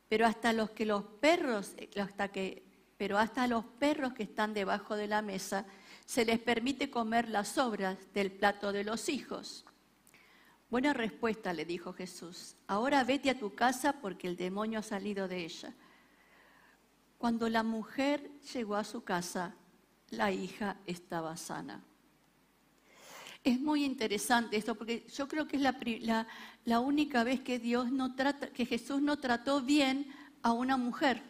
pero 0.09 0.27
hasta 0.27 0.53
los 0.53 0.71
que 0.71 0.85
los 0.85 1.05
perros, 1.05 1.75
hasta 2.01 2.29
que, 2.29 2.65
pero 2.97 3.19
hasta 3.19 3.47
los 3.47 3.65
perros 3.65 4.13
que 4.15 4.25
están 4.25 4.53
debajo 4.53 4.97
de 4.97 5.07
la 5.07 5.23
mesa 5.23 5.65
se 6.05 6.25
les 6.25 6.41
permite 6.41 6.91
comer 6.91 7.29
las 7.29 7.49
sobras 7.49 7.97
del 8.13 8.33
plato 8.33 8.73
de 8.73 8.83
los 8.83 9.09
hijos. 9.09 9.65
Buena 10.69 10.93
respuesta, 10.93 11.53
le 11.53 11.65
dijo 11.65 11.93
Jesús. 11.93 12.57
Ahora 12.67 13.05
vete 13.05 13.31
a 13.31 13.39
tu 13.39 13.55
casa 13.55 14.01
porque 14.01 14.27
el 14.27 14.37
demonio 14.37 14.81
ha 14.81 14.83
salido 14.83 15.29
de 15.29 15.45
ella. 15.45 15.75
Cuando 17.21 17.51
la 17.51 17.63
mujer 17.63 18.31
llegó 18.55 18.77
a 18.77 18.83
su 18.83 19.05
casa, 19.05 19.55
la 20.09 20.33
hija 20.33 20.79
estaba 20.87 21.37
sana. 21.37 21.85
Es 23.45 23.61
muy 23.61 23.85
interesante 23.85 24.57
esto, 24.57 24.75
porque 24.75 25.07
yo 25.15 25.29
creo 25.29 25.47
que 25.47 25.59
es 25.59 25.63
la, 26.65 26.81
única 26.81 27.23
vez 27.23 27.43
que 27.43 27.59
Dios 27.59 27.93
no 27.93 28.15
Jesús 28.65 29.03
no 29.03 29.19
trató 29.19 29.61
bien 29.61 30.11
a 30.41 30.53
una 30.53 30.79
mujer. 30.79 31.23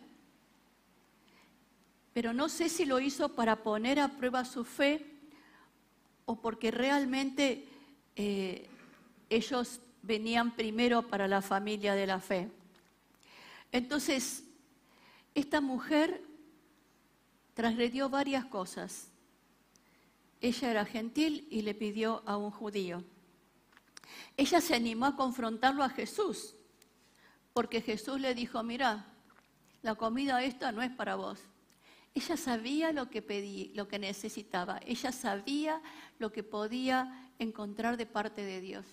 Pero 2.13 2.33
no 2.33 2.49
sé 2.49 2.69
si 2.69 2.85
lo 2.85 3.01
hizo 3.01 3.35
para 3.35 3.65
poner 3.65 3.99
a 3.99 4.17
prueba 4.17 4.45
su 4.45 4.65
fe 4.65 5.05
o 6.25 6.41
porque 6.41 6.71
realmente 6.71 7.67
eh, 8.15 8.69
ellos 9.29 9.81
venían 10.03 10.55
primero 10.55 11.03
para 11.09 11.27
la 11.27 11.43
familia 11.43 11.97
de 11.97 12.07
la 12.07 12.21
fe. 12.21 12.49
Entonces, 13.73 14.45
esta 15.35 15.61
mujer 15.61 16.25
transgredió 17.55 18.09
varias 18.09 18.45
cosas. 18.47 19.11
Ella 20.41 20.71
era 20.71 20.85
gentil 20.85 21.47
y 21.51 21.63
le 21.63 21.75
pidió 21.75 22.23
a 22.27 22.37
un 22.37 22.51
judío. 22.51 23.05
Ella 24.37 24.61
se 24.61 24.75
animó 24.75 25.07
a 25.07 25.17
confrontarlo 25.17 25.83
a 25.83 25.91
Jesús, 25.91 26.57
porque 27.53 27.83
Jesús 27.83 28.21
le 28.21 28.35
dijo, 28.35 28.63
mira, 28.63 29.07
la 29.83 29.95
comida 29.95 30.43
esta 30.43 30.73
no 30.73 30.83
es 30.83 30.91
para 30.91 31.17
vos. 31.17 31.41
Ella 32.15 32.37
sabía 32.37 32.93
lo 32.93 33.09
que 33.09 33.23
pedí, 33.23 33.71
lo 33.75 33.87
que 33.87 33.99
necesitaba. 33.99 34.81
Ella 34.85 35.13
sabía 35.13 35.81
lo 36.19 36.33
que 36.33 36.43
podía 36.43 37.31
encontrar 37.39 37.97
de 37.97 38.07
parte 38.07 38.45
de 38.45 38.61
Dios. 38.61 38.87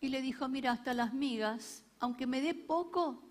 Y 0.00 0.08
le 0.08 0.22
dijo, 0.22 0.48
mira, 0.48 0.72
hasta 0.72 0.94
las 0.94 1.12
migas, 1.12 1.84
aunque 1.98 2.26
me 2.26 2.40
dé 2.40 2.54
poco, 2.54 3.22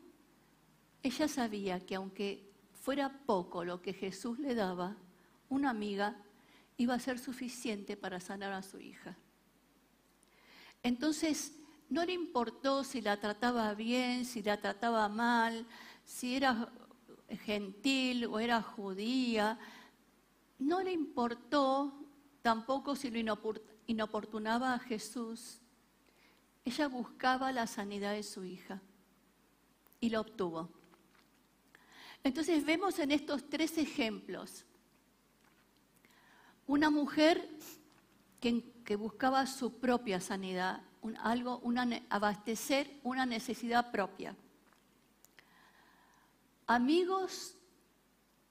ella 1.04 1.28
sabía 1.28 1.80
que 1.80 1.96
aunque 1.96 2.50
fuera 2.74 3.12
poco 3.26 3.64
lo 3.64 3.82
que 3.82 3.94
Jesús 3.94 4.40
le 4.40 4.56
daba, 4.56 4.98
una 5.50 5.70
amiga 5.70 6.16
iba 6.78 6.96
a 6.96 7.00
ser 7.00 7.20
suficiente 7.20 7.98
para 7.98 8.20
sanar 8.20 8.54
a 8.54 8.62
su 8.62 8.80
hija. 8.80 9.18
Entonces, 10.84 11.54
no 11.90 12.06
le 12.06 12.14
importó 12.14 12.84
si 12.84 13.02
la 13.02 13.20
trataba 13.20 13.74
bien, 13.74 14.26
si 14.26 14.42
la 14.42 14.60
trataba 14.60 15.08
mal, 15.10 15.68
si 16.06 16.36
era 16.36 16.72
gentil 17.46 18.26
o 18.26 18.40
era 18.40 18.62
judía, 18.62 19.60
no 20.58 20.82
le 20.82 20.92
importó 20.92 21.94
tampoco 22.42 22.96
si 22.96 23.12
lo 23.12 23.36
inoportunaba 23.88 24.74
a 24.74 24.80
Jesús. 24.80 25.60
Ella 26.64 26.88
buscaba 26.88 27.52
la 27.52 27.68
sanidad 27.68 28.14
de 28.14 28.24
su 28.24 28.44
hija 28.44 28.82
y 30.00 30.10
lo 30.10 30.22
obtuvo. 30.22 30.81
Entonces 32.24 32.66
vemos 32.66 33.00
en 33.00 33.12
estos 33.12 33.50
tres 33.50 33.78
ejemplos 33.78 34.66
una 36.68 36.90
mujer 36.90 37.50
que, 38.40 38.96
buscaba 38.96 39.46
su 39.46 39.80
propia 39.80 40.20
sanidad, 40.20 40.82
algo, 41.20 41.62
abastecer 42.10 43.00
una 43.04 43.26
necesidad 43.26 43.92
propia. 43.92 44.36
Amigos 46.68 47.56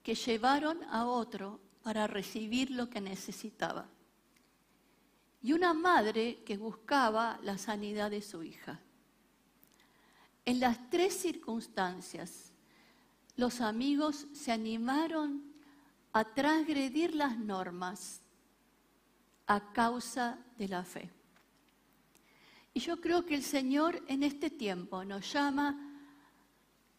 que 0.03 0.15
llevaron 0.15 0.83
a 0.85 1.05
otro 1.05 1.59
para 1.83 2.07
recibir 2.07 2.71
lo 2.71 2.89
que 2.89 3.01
necesitaba. 3.01 3.87
Y 5.41 5.53
una 5.53 5.73
madre 5.73 6.43
que 6.43 6.57
buscaba 6.57 7.39
la 7.41 7.57
sanidad 7.57 8.11
de 8.11 8.21
su 8.21 8.43
hija. 8.43 8.79
En 10.45 10.59
las 10.59 10.89
tres 10.89 11.15
circunstancias, 11.15 12.50
los 13.35 13.61
amigos 13.61 14.27
se 14.33 14.51
animaron 14.51 15.43
a 16.13 16.23
transgredir 16.25 17.15
las 17.15 17.37
normas 17.37 18.21
a 19.47 19.71
causa 19.73 20.37
de 20.57 20.67
la 20.67 20.83
fe. 20.83 21.09
Y 22.73 22.79
yo 22.79 23.01
creo 23.01 23.25
que 23.25 23.35
el 23.35 23.43
Señor 23.43 24.01
en 24.07 24.23
este 24.23 24.49
tiempo 24.49 25.03
nos 25.03 25.31
llama 25.31 25.77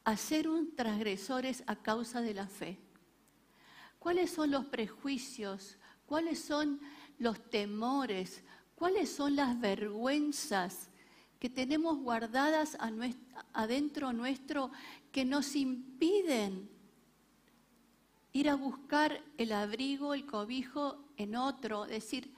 a 0.04 0.16
ser 0.16 0.48
un 0.48 0.74
transgresores 0.74 1.62
a 1.66 1.76
causa 1.76 2.20
de 2.20 2.34
la 2.34 2.46
fe. 2.46 2.78
¿Cuáles 3.98 4.30
son 4.30 4.50
los 4.50 4.66
prejuicios? 4.66 5.78
¿Cuáles 6.06 6.40
son 6.40 6.80
los 7.18 7.50
temores? 7.50 8.42
¿Cuáles 8.74 9.10
son 9.10 9.36
las 9.36 9.58
vergüenzas 9.60 10.90
que 11.38 11.48
tenemos 11.48 11.98
guardadas 11.98 12.76
adentro 13.52 14.12
nuestro 14.12 14.70
que 15.12 15.24
nos 15.24 15.54
impiden 15.54 16.70
ir 18.32 18.48
a 18.48 18.54
buscar 18.54 19.22
el 19.36 19.52
abrigo, 19.52 20.14
el 20.14 20.24
cobijo 20.24 21.04
en 21.18 21.36
otro, 21.36 21.84
decir, 21.84 22.34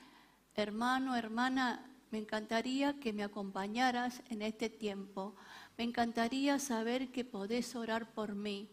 hermano, 0.57 1.17
hermana, 1.17 1.89
me 2.11 2.19
encantaría 2.19 2.99
que 2.99 3.13
me 3.13 3.23
acompañaras 3.23 4.23
en 4.29 4.43
este 4.43 4.69
tiempo, 4.69 5.35
me 5.79 5.85
encantaría 5.85 6.59
saber 6.59 7.11
que 7.11 7.25
podés 7.25 7.75
orar 7.77 8.13
por 8.13 8.35
mí, 8.35 8.69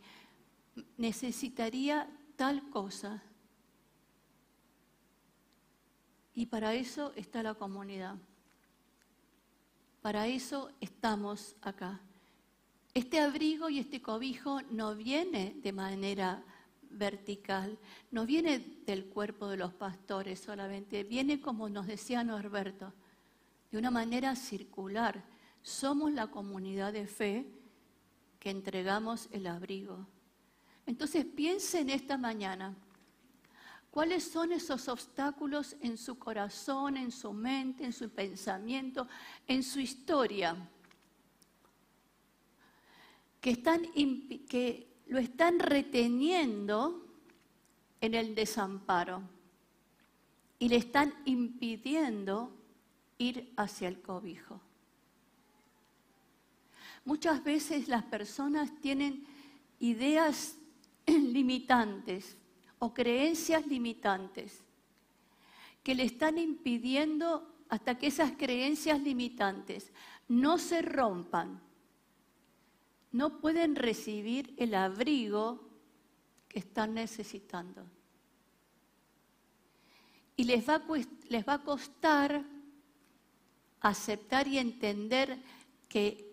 necesitaría 0.98 2.10
tal 2.36 2.70
cosa. 2.70 3.24
Y 6.34 6.48
para 6.48 6.74
eso 6.74 7.14
está 7.16 7.44
la 7.44 7.54
comunidad. 7.54 8.16
Para 10.02 10.28
eso 10.28 10.72
estamos 10.80 11.56
acá. 11.62 12.00
Este 12.94 13.22
abrigo 13.22 13.70
y 13.70 13.80
este 13.80 14.02
cobijo 14.02 14.62
no 14.70 14.96
viene 14.96 15.56
de 15.64 15.72
manera 15.72 16.44
vertical, 16.90 17.80
no 18.12 18.26
viene 18.26 18.60
del 18.86 19.06
cuerpo 19.06 19.48
de 19.48 19.56
los 19.56 19.74
pastores 19.74 20.42
solamente, 20.42 21.06
viene 21.06 21.40
como 21.40 21.70
nos 21.70 21.88
decía 21.88 22.22
Norberto, 22.26 22.94
de 23.72 23.78
una 23.78 23.92
manera 23.92 24.36
circular. 24.36 25.24
Somos 25.62 26.12
la 26.12 26.28
comunidad 26.28 26.92
de 26.92 27.08
fe 27.08 27.46
que 28.40 28.50
entregamos 28.50 29.30
el 29.32 29.48
abrigo. 29.48 30.06
Entonces 30.86 31.24
piensen 31.24 31.90
esta 31.90 32.18
mañana, 32.18 32.76
¿cuáles 33.90 34.30
son 34.30 34.52
esos 34.52 34.90
obstáculos 34.90 35.78
en 35.80 35.98
su 35.98 36.20
corazón, 36.20 36.98
en 36.98 37.12
su 37.12 37.32
mente, 37.32 37.86
en 37.86 37.94
su 37.94 38.10
pensamiento, 38.10 39.08
en 39.48 39.64
su 39.64 39.80
historia? 39.80 40.58
Que, 43.42 43.52
están, 43.52 43.82
que 44.48 44.88
lo 45.08 45.20
están 45.20 45.60
reteniendo 45.60 47.06
en 48.00 48.14
el 48.14 48.34
desamparo 48.36 49.22
y 50.60 50.70
le 50.70 50.78
están 50.78 51.14
impidiendo 51.26 52.56
ir 53.18 53.52
hacia 53.58 53.88
el 53.88 54.02
cobijo. 54.02 54.62
Muchas 57.04 57.44
veces 57.44 57.88
las 57.88 58.04
personas 58.04 58.72
tienen 58.80 59.26
ideas 59.80 60.56
limitantes 61.08 62.38
o 62.80 62.94
creencias 62.94 63.66
limitantes 63.66 64.64
que 65.84 65.96
le 65.96 66.04
están 66.04 66.38
impidiendo 66.38 67.48
hasta 67.70 67.98
que 67.98 68.08
esas 68.08 68.34
creencias 68.34 69.02
limitantes 69.02 69.92
no 70.28 70.58
se 70.58 70.82
rompan, 70.82 71.60
no 73.12 73.40
pueden 73.40 73.76
recibir 73.76 74.54
el 74.58 74.74
abrigo 74.74 75.68
que 76.48 76.60
están 76.60 76.94
necesitando. 76.94 77.86
Y 80.36 80.46
les 80.46 80.68
va, 80.68 80.76
a, 80.76 80.84
les 81.30 81.48
va 81.48 81.54
a 81.56 81.64
costar 81.64 82.44
aceptar 83.82 84.48
y 84.48 84.58
entender 84.58 85.38
que 85.90 86.32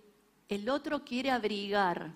el 0.48 0.68
otro 0.68 1.04
quiere 1.04 1.30
abrigar. 1.30 2.12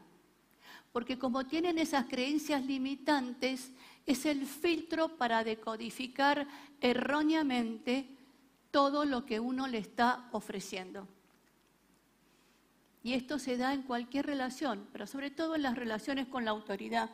Porque 0.93 1.19
como 1.19 1.47
tienen 1.47 1.79
esas 1.79 2.07
creencias 2.07 2.65
limitantes, 2.65 3.73
es 4.07 4.27
el 4.27 4.47
filtro 4.47 5.17
para 5.17 5.43
decodificar 5.43 6.47
erróneamente 6.81 8.07
todo 8.71 9.05
lo 9.05 9.25
que 9.25 9.41
uno 9.41 9.67
le 9.67 9.79
está 9.79 10.29
ofreciendo. 10.33 11.07
Y 13.03 13.15
esto 13.15 13.39
se 13.39 13.57
da 13.57 13.75
en 13.75 13.83
cualquier 13.83 14.27
relación, 14.27 14.87
pero 14.93 15.07
sobre 15.07 15.31
todo 15.31 15.57
en 15.57 15.63
las 15.63 15.77
relaciones 15.77 16.29
con 16.29 16.45
la 16.45 16.53
autoridad. 16.53 17.11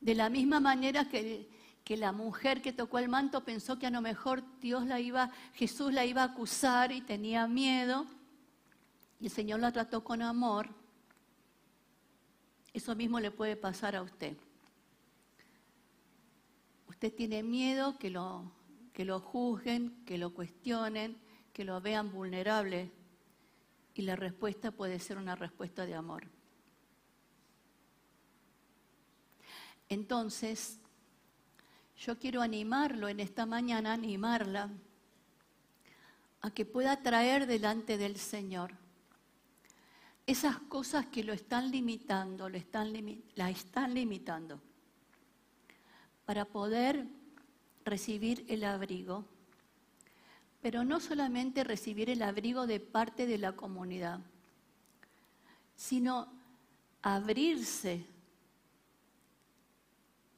De 0.00 0.14
la 0.14 0.30
misma 0.30 0.58
manera 0.58 1.08
que, 1.08 1.48
la 1.88 2.12
mujer 2.12 2.62
que 2.62 2.72
tocó 2.72 2.98
el 2.98 3.10
manto 3.10 3.44
pensó 3.44 3.78
que 3.78 3.86
a 3.86 3.90
lo 3.90 4.00
mejor 4.00 4.42
Dios 4.60 4.86
la 4.86 4.98
iba, 4.98 5.30
Jesús 5.52 5.92
la 5.92 6.06
iba 6.06 6.22
a 6.22 6.26
acusar 6.26 6.90
y 6.90 7.02
tenía 7.02 7.46
miedo, 7.46 8.06
y 9.20 9.26
el 9.26 9.30
Señor 9.30 9.60
la 9.60 9.72
trató 9.72 10.02
con 10.02 10.22
amor, 10.22 10.70
eso 12.72 12.96
mismo 12.96 13.20
le 13.20 13.30
puede 13.30 13.56
pasar 13.56 13.94
a 13.94 14.00
usted. 14.00 14.36
Usted 16.88 17.12
tiene 17.14 17.42
miedo 17.42 17.98
que 17.98 18.08
lo, 18.08 18.50
que 18.94 19.04
lo 19.04 19.20
juzguen, 19.20 20.02
que 20.06 20.16
lo 20.16 20.32
cuestionen, 20.32 21.18
que 21.52 21.64
lo 21.64 21.80
vean 21.80 22.10
vulnerable 22.10 22.90
y 23.94 24.02
la 24.02 24.16
respuesta 24.16 24.70
puede 24.70 24.98
ser 24.98 25.18
una 25.18 25.34
respuesta 25.34 25.84
de 25.84 25.94
amor. 25.94 26.26
Entonces, 29.88 30.78
yo 31.98 32.18
quiero 32.18 32.40
animarlo 32.40 33.08
en 33.08 33.20
esta 33.20 33.44
mañana, 33.44 33.92
animarla 33.92 34.70
a 36.40 36.50
que 36.50 36.64
pueda 36.64 37.02
traer 37.02 37.46
delante 37.46 37.98
del 37.98 38.16
Señor 38.16 38.74
esas 40.26 40.58
cosas 40.58 41.06
que 41.06 41.24
lo 41.24 41.32
están 41.32 41.70
limitando, 41.70 42.48
lo 42.48 42.56
están, 42.56 42.92
la 43.34 43.50
están 43.50 43.92
limitando, 43.92 44.60
para 46.24 46.44
poder 46.44 47.06
recibir 47.84 48.44
el 48.48 48.64
abrigo 48.64 49.24
pero 50.62 50.84
no 50.84 51.00
solamente 51.00 51.64
recibir 51.64 52.08
el 52.08 52.22
abrigo 52.22 52.68
de 52.68 52.78
parte 52.78 53.26
de 53.26 53.36
la 53.36 53.52
comunidad, 53.52 54.20
sino 55.74 56.28
abrirse 57.02 58.06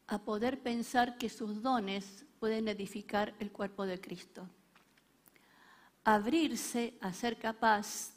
a 0.06 0.18
poder 0.18 0.62
pensar 0.62 1.18
que 1.18 1.28
sus 1.28 1.62
dones 1.62 2.24
pueden 2.40 2.68
edificar 2.68 3.34
el 3.38 3.52
cuerpo 3.52 3.84
de 3.84 4.00
Cristo. 4.00 4.48
Abrirse 6.04 6.96
a 7.02 7.12
ser 7.12 7.38
capaz 7.38 8.14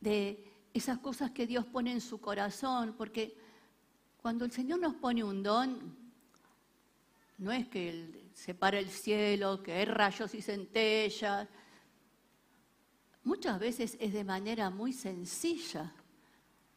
de 0.00 0.52
esas 0.72 0.98
cosas 0.98 1.32
que 1.32 1.48
Dios 1.48 1.64
pone 1.64 1.90
en 1.90 2.00
su 2.00 2.20
corazón, 2.20 2.94
porque 2.96 3.36
cuando 4.22 4.44
el 4.44 4.52
Señor 4.52 4.78
nos 4.78 4.94
pone 4.94 5.24
un 5.24 5.42
don, 5.42 6.03
no 7.38 7.52
es 7.52 7.66
que 7.68 8.30
separa 8.32 8.78
el 8.78 8.90
cielo, 8.90 9.62
que 9.62 9.72
hay 9.72 9.84
rayos 9.84 10.34
y 10.34 10.42
centellas. 10.42 11.48
Muchas 13.24 13.58
veces 13.58 13.96
es 14.00 14.12
de 14.12 14.24
manera 14.24 14.70
muy 14.70 14.92
sencilla. 14.92 15.92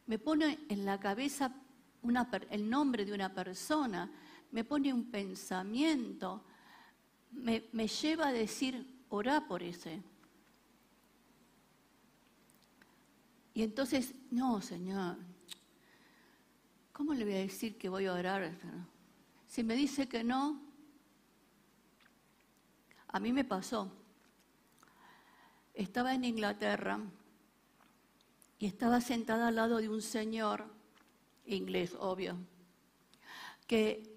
Me 0.07 0.17
pone 0.17 0.59
en 0.69 0.85
la 0.85 0.99
cabeza 0.99 1.53
el 2.49 2.69
nombre 2.69 3.05
de 3.05 3.13
una 3.13 3.33
persona, 3.33 4.09
me 4.51 4.63
pone 4.63 4.93
un 4.93 5.11
pensamiento, 5.11 6.43
me, 7.31 7.65
me 7.73 7.87
lleva 7.87 8.29
a 8.29 8.31
decir, 8.31 9.03
orá 9.09 9.45
por 9.45 9.61
ese. 9.61 10.01
Y 13.53 13.63
entonces, 13.63 14.13
no, 14.31 14.61
Señor, 14.61 15.17
¿cómo 16.93 17.13
le 17.13 17.25
voy 17.25 17.33
a 17.33 17.39
decir 17.39 17.77
que 17.77 17.89
voy 17.89 18.05
a 18.05 18.13
orar? 18.13 18.55
Si 19.57 19.63
me 19.63 19.75
dice 19.75 20.07
que 20.07 20.23
no, 20.23 20.61
a 23.07 23.19
mí 23.19 23.33
me 23.33 23.43
pasó. 23.43 23.91
Estaba 25.73 26.13
en 26.13 26.25
Inglaterra 26.25 26.99
y 28.59 28.67
estaba 28.67 29.01
sentada 29.01 29.47
al 29.47 29.55
lado 29.55 29.77
de 29.77 29.89
un 29.89 30.03
señor, 30.03 30.65
inglés, 31.47 31.95
obvio, 31.99 32.37
que 33.65 34.15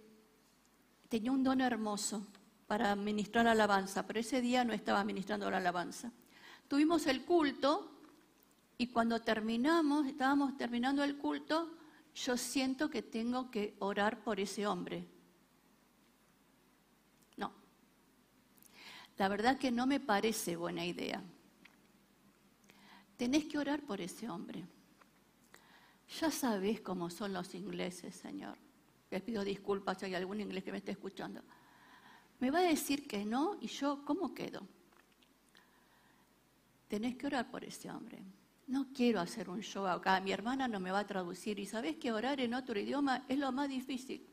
tenía 1.08 1.32
un 1.32 1.42
don 1.42 1.62
hermoso 1.62 2.26
para 2.66 2.94
ministrar 2.94 3.46
alabanza, 3.46 4.06
pero 4.06 4.20
ese 4.20 4.42
día 4.42 4.62
no 4.62 4.74
estaba 4.74 5.02
ministrando 5.04 5.50
la 5.50 5.56
alabanza. 5.56 6.12
Tuvimos 6.68 7.06
el 7.06 7.24
culto 7.24 7.90
y 8.76 8.88
cuando 8.88 9.22
terminamos, 9.22 10.06
estábamos 10.06 10.58
terminando 10.58 11.02
el 11.02 11.16
culto, 11.16 11.70
yo 12.14 12.36
siento 12.36 12.90
que 12.90 13.00
tengo 13.00 13.50
que 13.50 13.74
orar 13.78 14.22
por 14.22 14.38
ese 14.38 14.66
hombre. 14.66 15.08
La 19.20 19.28
verdad 19.28 19.58
que 19.58 19.70
no 19.70 19.86
me 19.86 20.00
parece 20.00 20.56
buena 20.56 20.82
idea. 20.82 21.22
Tenés 23.18 23.44
que 23.44 23.58
orar 23.58 23.82
por 23.82 24.00
ese 24.00 24.30
hombre. 24.30 24.64
Ya 26.18 26.30
sabés 26.30 26.80
cómo 26.80 27.10
son 27.10 27.34
los 27.34 27.54
ingleses, 27.54 28.16
Señor. 28.16 28.56
Les 29.10 29.20
pido 29.20 29.44
disculpas 29.44 29.98
si 29.98 30.06
hay 30.06 30.14
algún 30.14 30.40
inglés 30.40 30.64
que 30.64 30.72
me 30.72 30.78
esté 30.78 30.92
escuchando. 30.92 31.42
Me 32.38 32.50
va 32.50 32.60
a 32.60 32.62
decir 32.62 33.06
que 33.06 33.26
no 33.26 33.58
y 33.60 33.66
yo, 33.66 34.06
¿cómo 34.06 34.32
quedo? 34.32 34.66
Tenés 36.88 37.16
que 37.16 37.26
orar 37.26 37.50
por 37.50 37.62
ese 37.62 37.90
hombre. 37.90 38.22
No 38.68 38.86
quiero 38.94 39.20
hacer 39.20 39.50
un 39.50 39.60
show 39.60 39.86
acá. 39.86 40.18
Mi 40.22 40.32
hermana 40.32 40.66
no 40.66 40.80
me 40.80 40.92
va 40.92 41.00
a 41.00 41.06
traducir. 41.06 41.58
Y 41.58 41.66
sabés 41.66 41.96
que 41.96 42.10
orar 42.10 42.40
en 42.40 42.54
otro 42.54 42.80
idioma 42.80 43.26
es 43.28 43.36
lo 43.36 43.52
más 43.52 43.68
difícil. 43.68 44.26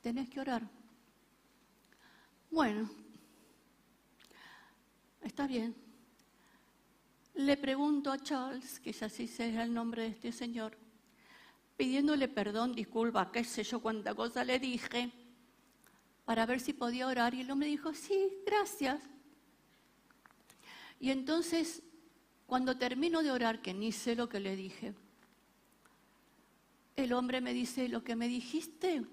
Tenés 0.00 0.30
que 0.30 0.38
orar. 0.38 0.77
Bueno, 2.50 2.88
está 5.22 5.46
bien. 5.46 5.74
Le 7.34 7.56
pregunto 7.56 8.10
a 8.10 8.18
Charles, 8.18 8.80
que 8.80 8.90
así 9.00 9.28
sea 9.28 9.62
el 9.62 9.72
nombre 9.72 10.02
de 10.02 10.08
este 10.08 10.32
señor, 10.32 10.76
pidiéndole 11.76 12.26
perdón, 12.26 12.74
disculpa, 12.74 13.30
qué 13.30 13.44
sé 13.44 13.62
yo 13.62 13.80
cuánta 13.80 14.14
cosa 14.14 14.44
le 14.44 14.58
dije, 14.58 15.12
para 16.24 16.46
ver 16.46 16.58
si 16.58 16.72
podía 16.72 17.06
orar. 17.06 17.34
Y 17.34 17.42
el 17.42 17.50
hombre 17.50 17.68
dijo, 17.68 17.92
sí, 17.92 18.28
gracias. 18.46 19.00
Y 20.98 21.10
entonces, 21.10 21.82
cuando 22.46 22.76
termino 22.78 23.22
de 23.22 23.30
orar, 23.30 23.60
que 23.60 23.74
ni 23.74 23.92
sé 23.92 24.16
lo 24.16 24.28
que 24.28 24.40
le 24.40 24.56
dije, 24.56 24.94
el 26.96 27.12
hombre 27.12 27.40
me 27.40 27.52
dice, 27.52 27.88
lo 27.88 28.02
que 28.02 28.16
me 28.16 28.26
dijiste 28.26 29.04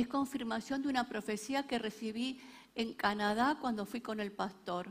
es 0.00 0.08
confirmación 0.08 0.82
de 0.82 0.88
una 0.88 1.08
profecía 1.08 1.66
que 1.66 1.78
recibí 1.78 2.40
en 2.74 2.94
Canadá 2.94 3.58
cuando 3.60 3.84
fui 3.84 4.00
con 4.00 4.20
el 4.20 4.32
pastor. 4.32 4.88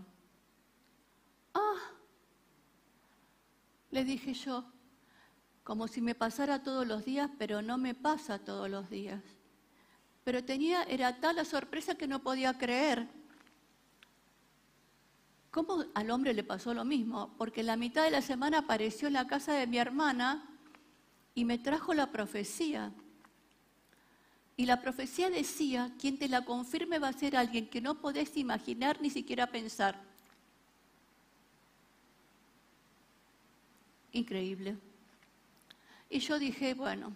Ah, 1.54 1.80
le 3.92 4.04
dije 4.04 4.34
yo, 4.34 4.66
como 5.64 5.88
si 5.88 6.02
me 6.02 6.16
pasara 6.16 6.64
todos 6.64 6.86
los 6.88 7.06
días, 7.06 7.30
pero 7.38 7.62
no 7.62 7.78
me 7.78 7.96
pasa 7.96 8.40
todos 8.40 8.70
los 8.70 8.90
días. 8.90 9.24
Pero 10.24 10.44
tenía, 10.44 10.84
era 10.84 11.20
tal 11.20 11.38
la 11.38 11.46
sorpresa 11.46 11.96
que 11.96 12.08
no 12.08 12.22
podía 12.22 12.58
creer. 12.58 13.08
¿Cómo 15.52 15.86
al 15.96 16.12
hombre 16.12 16.34
le 16.34 16.44
pasó 16.44 16.74
lo 16.74 16.86
mismo? 16.86 17.34
Porque 17.38 17.64
la 17.64 17.76
mitad 17.76 18.04
de 18.04 18.12
la 18.12 18.22
semana 18.22 18.60
apareció 18.60 19.08
en 19.08 19.16
la 19.16 19.28
casa 19.28 19.54
de 19.54 19.66
mi 19.66 19.78
hermana 19.78 20.48
y 21.34 21.46
me 21.46 21.58
trajo 21.58 21.94
la 21.96 22.12
profecía. 22.12 22.94
Y 24.60 24.66
la 24.66 24.82
profecía 24.82 25.30
decía, 25.30 25.90
quien 26.02 26.18
te 26.18 26.28
la 26.28 26.44
confirme 26.44 27.00
va 27.00 27.08
a 27.08 27.14
ser 27.14 27.38
alguien 27.38 27.70
que 27.70 27.80
no 27.80 27.96
podés 27.96 28.36
imaginar 28.36 29.02
ni 29.02 29.10
siquiera 29.10 29.48
pensar. 29.48 29.96
increíble. 34.12 34.76
Y 36.10 36.20
yo 36.20 36.38
dije, 36.40 36.74
bueno, 36.74 37.14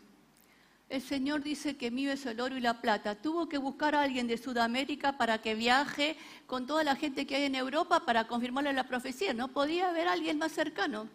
el 0.87 1.01
Señor 1.01 1.43
dice 1.43 1.75
que 1.75 1.91
mío 1.91 2.13
es 2.13 2.25
el 2.25 2.39
oro 2.39 2.55
y 2.55 2.61
la 2.61 2.79
plata. 2.79 3.15
Tuvo 3.15 3.49
que 3.49 3.57
buscar 3.57 3.93
a 3.93 4.03
alguien 4.03 4.25
de 4.27 4.37
Sudamérica 4.37 5.17
para 5.17 5.41
que 5.41 5.53
viaje 5.53 6.15
con 6.47 6.65
toda 6.65 6.85
la 6.85 6.95
gente 6.95 7.27
que 7.27 7.35
hay 7.35 7.43
en 7.43 7.55
Europa 7.55 8.05
para 8.05 8.25
confirmarle 8.25 8.71
la 8.71 8.87
profecía. 8.87 9.33
No 9.33 9.49
podía 9.49 9.89
haber 9.89 10.07
alguien 10.07 10.37
más 10.37 10.53
cercano. 10.53 11.09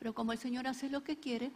Pero 0.00 0.14
como 0.14 0.32
el 0.32 0.38
Señor 0.38 0.66
hace 0.66 0.88
lo 0.88 1.04
que 1.04 1.16
quiere, 1.16 1.52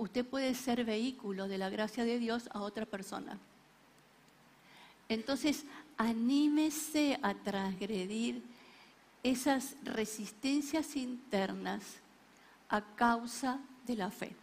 usted 0.00 0.24
puede 0.24 0.54
ser 0.54 0.82
vehículo 0.84 1.46
de 1.46 1.58
la 1.58 1.68
gracia 1.68 2.06
de 2.06 2.18
Dios 2.18 2.48
a 2.54 2.62
otra 2.62 2.86
persona. 2.86 3.38
Entonces, 5.10 5.64
anímese 5.98 7.18
a 7.20 7.34
transgredir 7.34 8.42
esas 9.22 9.74
resistencias 9.84 10.96
internas 10.96 11.82
a 12.70 12.80
causa 12.80 13.58
de 13.86 13.96
la 13.96 14.10
fe. 14.10 14.34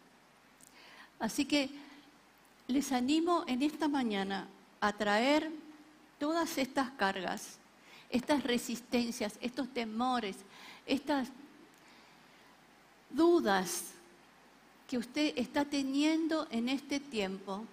Así 1.18 1.46
que 1.46 1.72
les 2.68 2.92
animo 2.92 3.44
en 3.48 3.64
esta 3.64 3.88
mañana 3.88 4.48
a 4.80 4.94
traer 4.94 5.50
todas 6.20 6.60
estas 6.60 6.92
cargas, 6.92 7.58
estas 8.12 8.44
resistencias, 8.44 9.34
estos 9.42 9.68
temores, 9.74 10.36
estas 10.86 11.30
dudas 13.10 13.97
que 14.88 14.98
usted 14.98 15.34
está 15.36 15.66
teniendo 15.66 16.48
en 16.50 16.70
este 16.70 17.00
tiempo, 17.00 17.66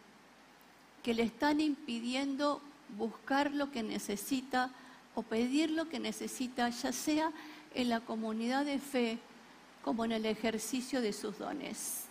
que 1.03 1.15
le 1.15 1.23
están 1.23 1.61
impidiendo 1.61 2.61
buscar 2.99 3.53
lo 3.53 3.71
que 3.71 3.83
necesita 3.83 4.71
o 5.15 5.23
pedir 5.23 5.71
lo 5.71 5.89
que 5.89 6.01
necesita, 6.01 6.69
ya 6.69 6.93
sea 6.93 7.31
en 7.75 7.89
la 7.89 8.01
comunidad 8.01 8.65
de 8.65 8.79
fe 8.79 9.19
como 9.83 10.05
en 10.05 10.13
el 10.13 10.27
ejercicio 10.27 11.01
de 11.01 11.13
sus 11.13 11.39
dones. 11.39 12.07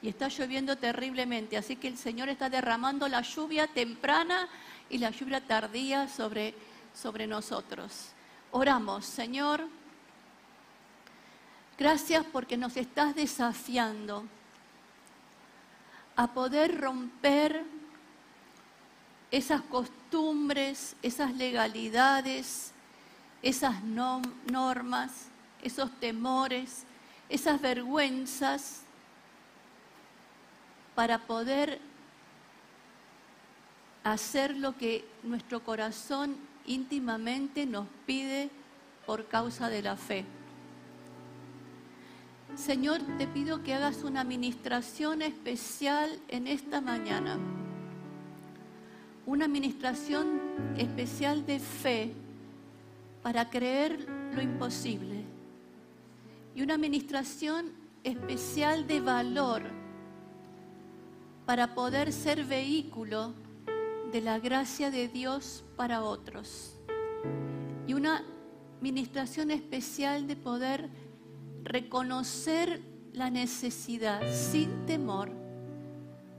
Y 0.00 0.08
está 0.08 0.28
lloviendo 0.28 0.76
terriblemente, 0.76 1.56
así 1.56 1.76
que 1.76 1.88
el 1.88 1.98
Señor 1.98 2.28
está 2.28 2.48
derramando 2.48 3.08
la 3.08 3.20
lluvia 3.20 3.66
temprana 3.66 4.48
y 4.88 4.98
la 4.98 5.10
lluvia 5.10 5.44
tardía 5.44 6.08
sobre, 6.08 6.54
sobre 6.94 7.26
nosotros. 7.26 8.10
Oramos, 8.50 9.04
Señor, 9.04 9.66
gracias 11.76 12.24
porque 12.32 12.56
nos 12.56 12.76
estás 12.76 13.14
desafiando 13.14 14.24
a 16.18 16.26
poder 16.26 16.80
romper 16.80 17.62
esas 19.30 19.62
costumbres, 19.62 20.96
esas 21.00 21.32
legalidades, 21.36 22.72
esas 23.40 23.84
normas, 23.84 25.28
esos 25.62 25.92
temores, 26.00 26.82
esas 27.28 27.60
vergüenzas, 27.60 28.82
para 30.96 31.18
poder 31.20 31.80
hacer 34.02 34.56
lo 34.56 34.76
que 34.76 35.08
nuestro 35.22 35.62
corazón 35.62 36.36
íntimamente 36.66 37.64
nos 37.64 37.86
pide 38.06 38.50
por 39.06 39.28
causa 39.28 39.68
de 39.68 39.82
la 39.82 39.96
fe. 39.96 40.24
Señor, 42.58 43.00
te 43.18 43.28
pido 43.28 43.62
que 43.62 43.72
hagas 43.72 44.02
una 44.02 44.20
administración 44.20 45.22
especial 45.22 46.18
en 46.26 46.48
esta 46.48 46.80
mañana. 46.80 47.38
Una 49.26 49.44
administración 49.44 50.40
especial 50.76 51.46
de 51.46 51.60
fe 51.60 52.12
para 53.22 53.48
creer 53.48 54.04
lo 54.34 54.42
imposible. 54.42 55.22
Y 56.56 56.62
una 56.62 56.74
administración 56.74 57.70
especial 58.02 58.88
de 58.88 59.00
valor 59.02 59.62
para 61.46 61.76
poder 61.76 62.12
ser 62.12 62.44
vehículo 62.44 63.34
de 64.10 64.20
la 64.20 64.40
gracia 64.40 64.90
de 64.90 65.06
Dios 65.06 65.64
para 65.76 66.02
otros. 66.02 66.74
Y 67.86 67.94
una 67.94 68.24
administración 68.80 69.52
especial 69.52 70.26
de 70.26 70.34
poder 70.34 71.07
reconocer 71.68 72.82
la 73.12 73.30
necesidad 73.30 74.20
sin 74.32 74.86
temor 74.86 75.30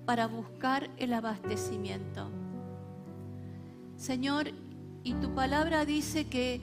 para 0.05 0.27
buscar 0.27 0.89
el 0.97 1.13
abastecimiento. 1.13 2.29
Señor, 3.95 4.47
y 5.03 5.13
tu 5.13 5.33
palabra 5.35 5.85
dice 5.85 6.27
que, 6.27 6.61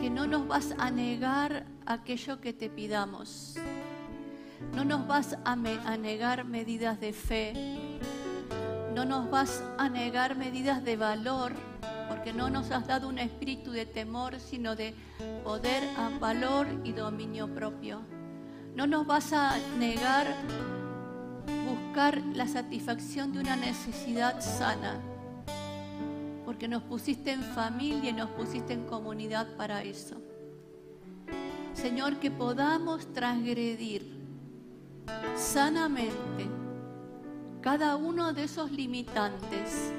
que 0.00 0.10
no 0.10 0.26
nos 0.26 0.48
vas 0.48 0.74
a 0.76 0.90
negar 0.90 1.66
aquello 1.86 2.40
que 2.40 2.52
te 2.52 2.68
pidamos. 2.68 3.56
No 4.74 4.84
nos 4.84 5.06
vas 5.06 5.36
a, 5.44 5.52
a 5.52 5.96
negar 5.96 6.44
medidas 6.44 6.98
de 6.98 7.12
fe. 7.12 7.52
No 8.94 9.04
nos 9.04 9.30
vas 9.30 9.62
a 9.78 9.88
negar 9.88 10.36
medidas 10.36 10.82
de 10.82 10.96
valor, 10.96 11.52
porque 12.28 12.36
no 12.38 12.50
nos 12.50 12.70
has 12.72 12.86
dado 12.86 13.08
un 13.08 13.18
espíritu 13.18 13.70
de 13.70 13.86
temor, 13.86 14.38
sino 14.38 14.76
de 14.76 14.94
poder, 15.44 15.82
valor 16.20 16.66
y 16.84 16.92
dominio 16.92 17.54
propio. 17.54 18.02
No 18.74 18.86
nos 18.86 19.06
vas 19.06 19.32
a 19.32 19.56
negar 19.78 20.26
buscar 21.64 22.22
la 22.34 22.46
satisfacción 22.46 23.32
de 23.32 23.40
una 23.40 23.56
necesidad 23.56 24.42
sana 24.42 25.00
porque 26.44 26.68
nos 26.68 26.82
pusiste 26.82 27.32
en 27.32 27.42
familia 27.42 28.10
y 28.10 28.12
nos 28.12 28.28
pusiste 28.30 28.74
en 28.74 28.84
comunidad 28.84 29.56
para 29.56 29.82
eso. 29.82 30.16
Señor, 31.72 32.16
que 32.16 32.30
podamos 32.30 33.10
transgredir 33.14 34.06
sanamente 35.34 36.46
cada 37.62 37.96
uno 37.96 38.34
de 38.34 38.44
esos 38.44 38.70
limitantes 38.70 39.94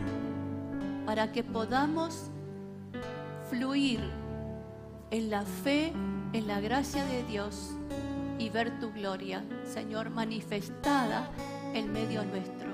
para 1.10 1.32
que 1.32 1.44
podamos 1.44 2.30
fluir 3.50 4.00
en 5.10 5.32
la 5.32 5.42
fe, 5.42 5.92
en 6.34 6.46
la 6.46 6.62
gracia 6.62 7.04
de 7.04 7.24
Dios 7.24 7.72
y 8.38 8.52
ver 8.52 8.80
tu 8.80 8.92
gloria, 8.94 9.44
Señor, 9.64 10.12
manifestada 10.12 11.28
en 11.74 11.92
medio 11.92 12.24
nuestro. 12.26 12.70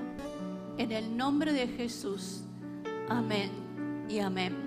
En 0.76 0.92
el 0.92 1.16
nombre 1.16 1.54
de 1.54 1.66
Jesús. 1.66 2.42
Amén 3.08 3.50
y 4.06 4.18
amén. 4.18 4.65